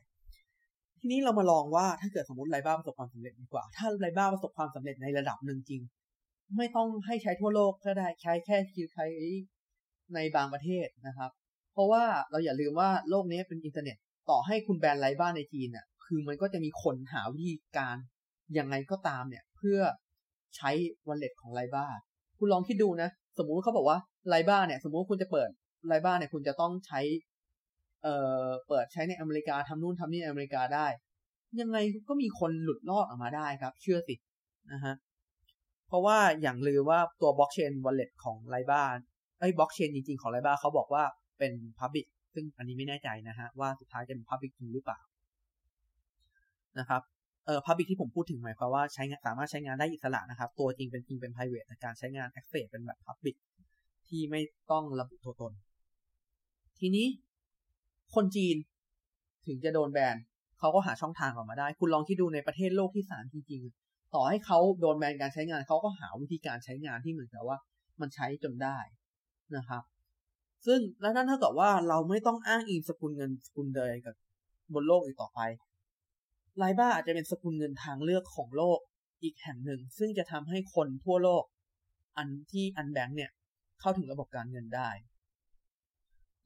[1.01, 5.83] ทีนี้เรามาลองว่าถ้าเกิดสมมติไลบ้าประสบความสำเร็จดีกว่า ถ้าไลบ้าประสบความสำเร็จในระดับหนึ่งจริง
[6.57, 9.07] ไม่ต้องให้ใช้ทั่วโลกก็ได้ใช้แค่คิวใช้
[10.14, 11.31] ในบางประเทศนะครับ
[11.73, 13.97] เพราะว่าเราอย่าลืมว่าโลกนี้เป็นอินเทอร์เน็ต
[14.31, 17.97] ต่อให้คุณแบนไลบ้าในจีนเนี่ยคือมันก็จะมีคนหาวิธีการ
[18.59, 19.81] ยังไงก็ตามเนี่ย เพื่อ
[20.57, 20.71] ใช้
[21.09, 21.85] wallet ของ Libra
[22.38, 25.49] คุณลองคิดดูนะ สมมุติเขาบอกว่า Libra เนี่ย สมมุติคุณจะเปิด
[25.87, 27.01] Libra เนี่ยคุณจะต้องใช้
[28.03, 30.87] เอ่อเปิดใช้ในอเมริกาทำนู่นทำนี่อเมริกาได้
[31.61, 31.77] ยังไง
[32.09, 34.14] ก็มีคนหลุดรอดออกมาได้ครับ เชื่อสิ
[34.73, 34.94] นะฮะ
[35.88, 38.83] เพราะว่าอย่างลือว่าตัวบล็อกเชน wallet ของ Libra
[39.40, 41.03] ไอ้บล็อกเชนจริงๆของ Libra เขาบอกว่า
[41.38, 45.01] เป็นพับบิ c ซึ่งอันนี้ไม่แน่ใจนะฮะว่าสุดท้ายจะเป็นพับบิ c จริงหรือเปล่า
[46.79, 47.03] นะครับ
[47.48, 53.37] เอ่อพับบิที่ผมพูดถึงหมายความว่าใช้สามารถใช้งานได้อิสระนะครับ ตัวจริงเป็นจริงเป็น private แต่การใช้งาน access เป็นแบบพับบิ c
[54.08, 55.52] ที่ไม่ต้องระบุตัวตน
[56.78, 57.06] ทีนี้
[58.14, 58.56] คนจีน
[59.46, 60.16] ถึงจะโดนแบน
[60.58, 67.58] เขาก็หาช่องทางออกมาได้ คุณลองคิดดูในประเทศโลกที่สามจริงๆ ต่อให้เขาโดนแบนการใช้งานเขาก็หาวิธีการใช้งานที่เหมือนกับว่า
[68.00, 68.78] มันใช้จนได้
[69.56, 69.82] นะครับ
[70.66, 74.14] ซึ่งแล้วนั่นเท่ากับว่าเราไม่ต้องอ้างอิงสกุลเงินสกุลเดยกับ
[74.74, 75.40] บนโลกอีกต่อไป
[76.59, 78.79] ไลบ้าอาจจะเป็นสกุลเงินทางเลือกของโลก
[79.23, 81.44] อีกแห่งหนึ่ง ซึ่งจะทำให้คนทั่วโลก
[82.16, 83.31] อันที่อันแบงค์เนี่ย
[83.81, 84.90] เข้าถึงระบบการเงินได้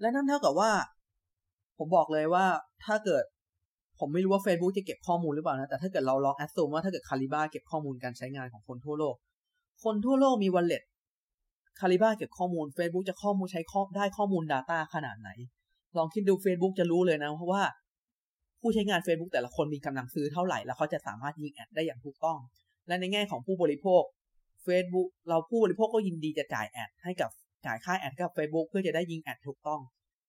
[0.01, 0.73] และนั่นเท่ากับว่า
[1.79, 2.47] ผมบอกเลยว่า
[2.85, 3.25] ถ้าเกิด
[3.99, 9.15] ผมไม่รู้ว่า Facebook จะเก็บข้อมูลหรือเปล่านะ แต่ถ้าเกิดเราลองแอดซูมว่าถ้าเกิดคาลิบ้าเก็บข้อมูลการใช้งานของคนทั่วโลก
[9.85, 10.83] คนทั่วโลกมีวันเล็ต
[11.81, 15.31] คาลิบ้าเก็บข้อมูล Facebook จะข้อมูลใช้ข้อได้ข้อมูล Data ขนาดไหน
[15.97, 17.63] ลองคิดดู Facebook จะรู้เลยนะเพราะว่า
[18.63, 22.39] ผู้ใช้งาน Facebook แต่ละคนมีกำลังซื้อเท่าไหร่ แล้วเขาจะสามารถยิงแอดได้อย่างถูกต้อง
[22.89, 24.03] และในแง่ของผู้บริโภค
[24.67, 27.31] Facebook เราผู้บริโภคก็ยินดีจะจ่ายแอดให้กับ
[27.67, 29.81] จ่ายค่าแอดกับ Facebook เพื่อจะได้ยิงแอดถูกต้อง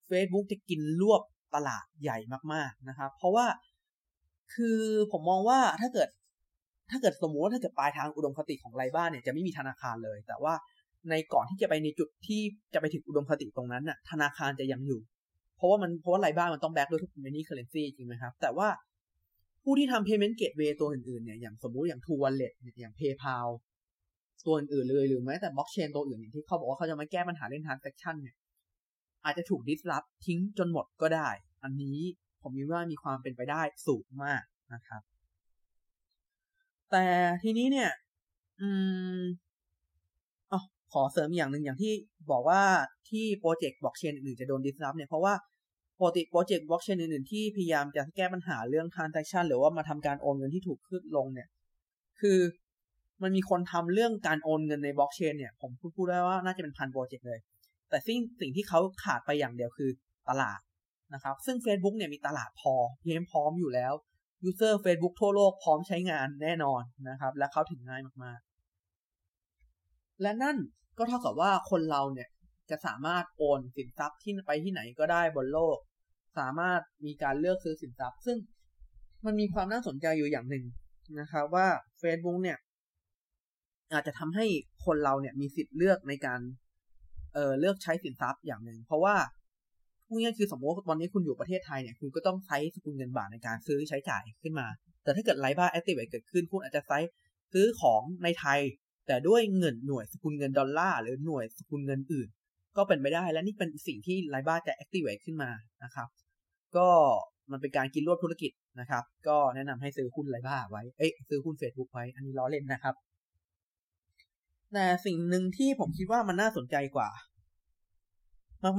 [0.10, 1.22] Facebook จะกินรวบ
[1.56, 2.18] ตลาดใหญ่
[2.54, 3.46] มากๆนะครับ เพราะว่า
[4.54, 4.80] คือ
[5.12, 6.10] ผมมองว่าถ้าเกิด
[6.92, 10.54] ถ้าเกิดสมมติว่าถ้าเกิดปลายทางอุดมคติของไรบ้านเนี่ยจะไม่มีธนาคารเลย แต่ว่า
[11.10, 12.42] ในก่อนที่จะไปในจุดที่
[12.74, 15.00] จะไปถึงอุดมคติตรงนั้นน่ะ ธนาคารจะยังอยู่
[15.64, 18.68] เพราะว่ามันเพราะว่า Libra มันต้อง back ด้วยทุก money currency จริงไหมครับ แต่ว่า
[19.64, 23.48] ผู้ที่ทำ payment gateway ตัวอื่นๆเนี่ยอย่างสมมุติอย่าง True Wallet อย่าง PayPal
[24.46, 28.36] ตัวอื่นๆเลยหรือแม้แต่บล็อกเชนตัวอื่นอย่างที่เขาบอกว่าเขาจะมาแก้ปัญหาเรื่อง transaction เนี่ย
[29.26, 31.30] อาจจะถูก disrupt ทิ้งจนหมดก็ได้
[31.64, 32.00] อันนี้
[32.42, 35.02] ผมคิดว่ามีความเป็นไปได้สูงมากนะครับ
[36.92, 37.06] แต่
[37.44, 37.90] ทีนี้เนี่ย
[38.62, 38.70] อื
[39.20, 39.22] ม
[40.52, 40.60] อ๋อ
[40.94, 41.94] ขอเสริมอย่างหนึ่งอย่างที่
[42.32, 42.62] บอกว่า
[43.10, 45.34] ที่โปรเจกต์บล็อกเชนอื่นจะโดน disrupt เนี่ยเพราะว่า
[46.00, 51.48] ปกติโปรเจกต์บล็อกเชนอื่นๆที่พยายามจะแก้ปัญหาเรื่อง transaction หรือว่ามาทำการโอนเงินที่ถูกขึ้นลงเนี่ย
[52.22, 52.40] คือ
[53.22, 57.40] มันมีคนทำเรื่องการโอนเงินในบล็อกเชนเนี่ย ผมพูดพูดได้ว่าน่าจะเป็นพันโปรเจกต์เลย
[57.90, 59.90] แต่สิ่งสิ่งที่เขาขาดไปอย่างเดียวคือ
[60.30, 60.60] ตลาด
[61.14, 63.94] นะครับ ซึ่ง Facebook เนี่ยมีตลาดพอเพียงพร้อมอยู่แล้ว
[64.44, 70.58] ยูเซอร์ Facebook ทั่วโลกพร้อมใช้งานแน่นอนนะครับ และเข้าถึงง่ายมากๆ และนั่น
[70.98, 72.30] ก็เท่ากับว่าคนเราเนี่ย
[72.74, 75.78] จะสามารถโอนสินทรัพย์ที่ไปที่ไหนก็ได้บนโลก
[76.40, 78.38] สามารถมีการเลือกซื้อสินทรัพย์ ซึ่ง
[79.26, 80.66] มันมีความน่าสนใจอยู่อย่างหนึ่ง
[81.20, 81.68] นะครับว่า
[82.02, 82.58] Facebook เนี่ย
[83.94, 84.46] อาจจะทำให้
[84.86, 86.40] คนเราเนี่ยมีสิทธิ์เลือกในการ
[87.34, 89.16] เออเลือกใช้สินทรัพย์อย่างหนึ่ง เพราะว่า
[90.08, 94.68] พูดง่ายคือสมมติว่าตอนนี้คุณอยู่ประเทศไทยเนี่ยคุณก็ต้องใช้สกุลเงินบาทในการซื้อใช้จ่ายขึ้นมา
[95.04, 97.00] แต่ถ้าเกิด Libra activate เกิดขึ้นคุณอาจจะใช้
[97.54, 98.60] ซื้อของในไทย
[99.08, 102.30] แต่ด้วยเงินหน่วยสกุลเงินดอลลาร์หรือหน่วยสกุลเงินอื่น
[102.78, 105.52] ก็เป็นไปได้และนี่เป็นสิ่งที่ Libra จะ activate ขึ้นมา
[105.84, 106.08] นะครับ
[106.78, 106.88] ก็
[107.52, 112.96] มันเป็นการกินรวบธุรกิจนะครับ ก็แนะนำให้ซื้อหุ้น Libra ไว้ เอ้ยซื้อหุ้น Facebook ไว้ อันนี้ล้อเล่นนะครับ
[114.74, 117.10] แต่สิ่งหนึ่งที่ผมคิดว่ามันน่าสนใจกว่า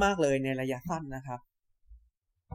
[0.05, 1.41] มากๆเลยในระยะสั้นนะครับ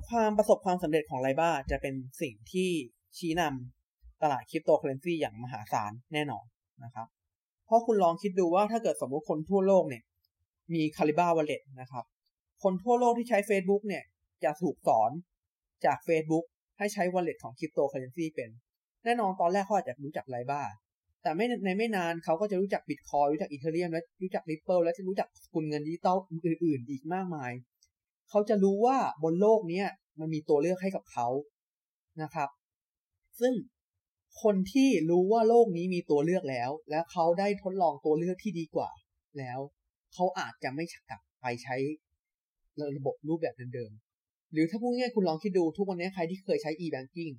[0.09, 2.69] ความประสบความสำเร็จของ Libra จะเป็นสิ่งที่
[3.17, 6.45] ชี้นำตลาดคริปโตเคอเรนซีอย่างมหาศาลแน่นอน
[6.83, 7.07] นะครับ
[7.65, 10.03] เพราะคุณลองคิดดูว่าถ้าเกิดสมมติคนทั่วโลกเนี่ย
[10.73, 12.05] มี Calibra wallet นะครับ
[12.63, 14.03] คนทั่วโลกที่ใช้ Facebook เนี่ย
[14.43, 15.11] จะถูกสอน
[15.85, 16.45] จาก Facebook
[16.77, 18.49] ให้ใช้ wallet ของคริปโตเคอเรนซีเป็น
[19.03, 20.61] แน่นอนตอนแรกเขาอาจจะรู้จัก Libra
[21.23, 27.51] แต่ไม่ในไม่นานเขาก็จะรู้จักบิตคอยรู้จัก Ethereum และรู้จัก Ripple และจะรู้จักสกุลเงินดิจิตอลอื่น ๆ อีกมากมาย
[28.29, 29.83] เขาจะรู้ว่าบนโลกนี้
[30.19, 31.27] มันมีตัวเลือกให้กับเขา
[32.21, 32.49] นะครับ
[33.39, 33.53] ซึ่ง
[34.43, 38.89] คนที่รู้ว่าโลกนี้มีตัวเลือกแล้ว และเขาได้ทดลองตัวเลือกที่ดีกว่า
[39.39, 39.59] แล้ว
[40.13, 41.75] เขาอาจจะไม่กลับไปใช้
[42.97, 47.33] ระบบรูปแบบเดิมๆ หรือถ้าพูดง่ายคุณลองคิดดูทุกวันนี้ใครที่เคยใช้ e-banking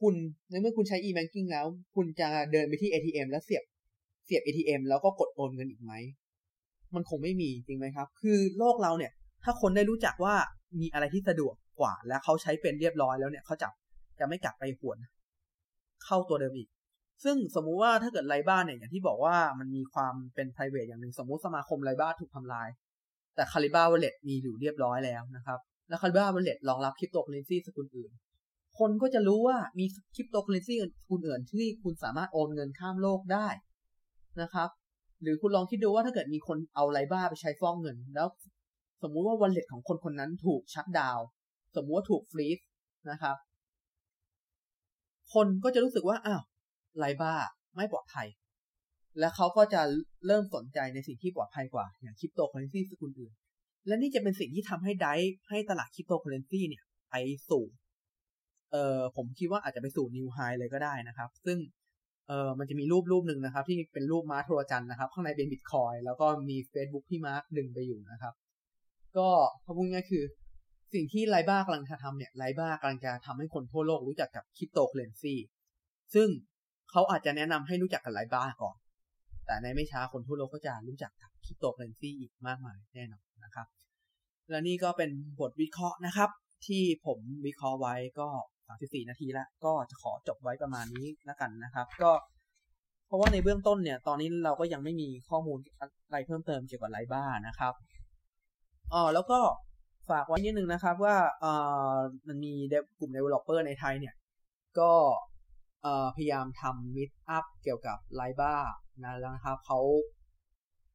[0.00, 0.14] คุณ
[0.50, 3.64] ในเมื่อคุณใช้ e-banking แล้ว คุณจะเดินไปที่ ATM แล้วเสียบ
[4.24, 5.92] เสียบ ATM แล้วก็กดโอนเงินอีกไหม
[6.94, 9.12] มันคงไม่มีจริงไหมครับ คือโลกเราเนี่ย
[9.44, 10.34] ถ้าคนได้รู้จักว่า
[10.80, 13.68] มีอะไรที่สะดวกกว่า และเขาใช้เป็นเรียบร้อยแล้วเนี่ยเขาจะ
[14.20, 14.98] จะไม่กลับไปหวน
[16.04, 16.68] เข้าตัวเดิมอีก
[17.24, 22.68] ซึ่งสมมุติว่าถ้าเกิดไรบ้านเนี่ยอย่างที่บอกว่ามันมีความเป็น p r i v a t อย่างหนึ่งสมมุติสมาคมไรบ้าถูกทำลาย
[23.34, 25.58] แต่คาริบ้าวอลเล็ตมีอยู่เรียบร้อยแล้วนะครับ
[25.88, 28.10] และคาริบ้าวอลเล็ตรองรับคริปโตเคอเรนซีสกุลอื่น
[28.78, 33.48] คนก็จะรู้ว่ามีคริปโตเคอเรนซีสกุลอื่นที่คุณสามารถโอนเงินข้ามโลกได้
[34.42, 34.68] นะครับ
[35.22, 38.28] หรือคุณลองคิดดูว่าถ้าเกิดมีคนเอา Libra ไปใช้ฟอกเงิน แล้ว
[39.02, 41.18] สมมุติว่า wallet ของคนคนนั้นถูก shutdown
[41.76, 42.58] สมมุติว่าถูก freeze
[43.10, 43.36] นะครับ
[45.34, 46.42] คนก็จะรู้สึกว่าอ้าว
[46.98, 47.34] Libra
[47.76, 48.28] ไม่ปลอดภัย
[49.18, 49.82] และเขาก็จะ
[50.26, 53.32] เริ่มสนใจในสิ่งที่ปลอดภัยกว่า อย่างคริปโตเคอเรนซีสกุลอื่น
[53.86, 55.08] และนี่จะเป็นสิ่งที่ทำให้ได
[55.48, 57.14] ให้ตลาดคริปโตเคอเรนซีเนี่ยไป
[57.50, 57.64] สู่
[58.72, 61.58] เอ่อผมคิดว่าอาจจะไปสู่ new high เลยก็ได้นะครับ ซึ่ง
[62.28, 68.34] เออมันจะมีรูปรูปหนึ่งนะครับ ที่เป็นรูปม้าโทรจันนะครับ ข้างในเป็นบิตคอยแล้วก็มี Facebook ที่มาร์คดึงไปอยู่นะครับ
[69.16, 69.28] ก็
[69.64, 70.24] พูดง่ายคือ
[70.94, 75.34] สิ่งที่ Libra กำลังจะทำเนี่ย Libra กำลังจะทำให้คนทั่วโลกรู้จักกับคริปโตเคอเรนซี
[76.14, 76.28] ซึ่ง
[76.90, 78.76] เขาอาจจะแนะนำให้รู้จักกับ Libra ก่อน
[79.46, 83.66] แต่ในไม่ช้าคนทั่วโลกก็จะรู้จักกับคริปโตเคอเรนซีอีกมากมายแน่นอนนะครับ
[84.50, 85.10] และนี่ก็เป็น
[85.40, 86.30] บทวิเคราะห์นะครับ
[86.66, 88.28] ที่ผมวิเคราะห์ไว้ก็
[88.68, 92.10] 34 นาทีแล้วก็จะขอจบไว้ประมาณนี้แล้วกันนะครับ ก็
[93.06, 97.74] เพราะว่าในเบื้องต้นเนี่ย ตอนนี้เราก็ยังไม่มีข้อมูลอะไรเพิ่มเติมเกี่ยวกับไลบ้านะครับ
[98.92, 99.40] อ๋อแล้วก็
[100.10, 101.52] ฝากไว้นิดนึงนะครับว่าเอ่
[101.94, 101.96] อ
[102.28, 102.52] มันมี
[102.98, 104.14] กลุ่ม developer ในไทยเนี่ย
[104.78, 104.90] ก็
[105.82, 108.54] เอ่อพยายามทำมิดอัพเกี่ยวกับไลบ้า
[109.02, 109.78] นะแล้วนะครับเขา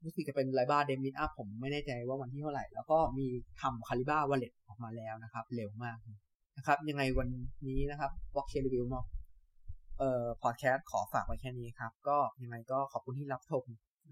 [0.03, 3.27] รู้สึกจะเป็น Libra dev meetup ผมไม่แน่ใจว่าวันที่เท่าไหร่ แล้วก็มี
[3.61, 5.97] ทำ Calibra wallet ออกมาแล้วนะครับ เร็วมาก
[6.57, 7.27] นะครับ ยังไงวัน
[7.67, 9.05] นี้นะครับ Blockchain Review มอก
[9.99, 13.63] เอ่อพอดแคสต์ขอฝากไว้แค่นี้ครับ ก็ยังไงก็ขอบคุณที่รับชม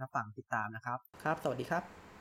[0.02, 2.13] รับฟังติดตามนะครับ ครับ สวัสดีครับ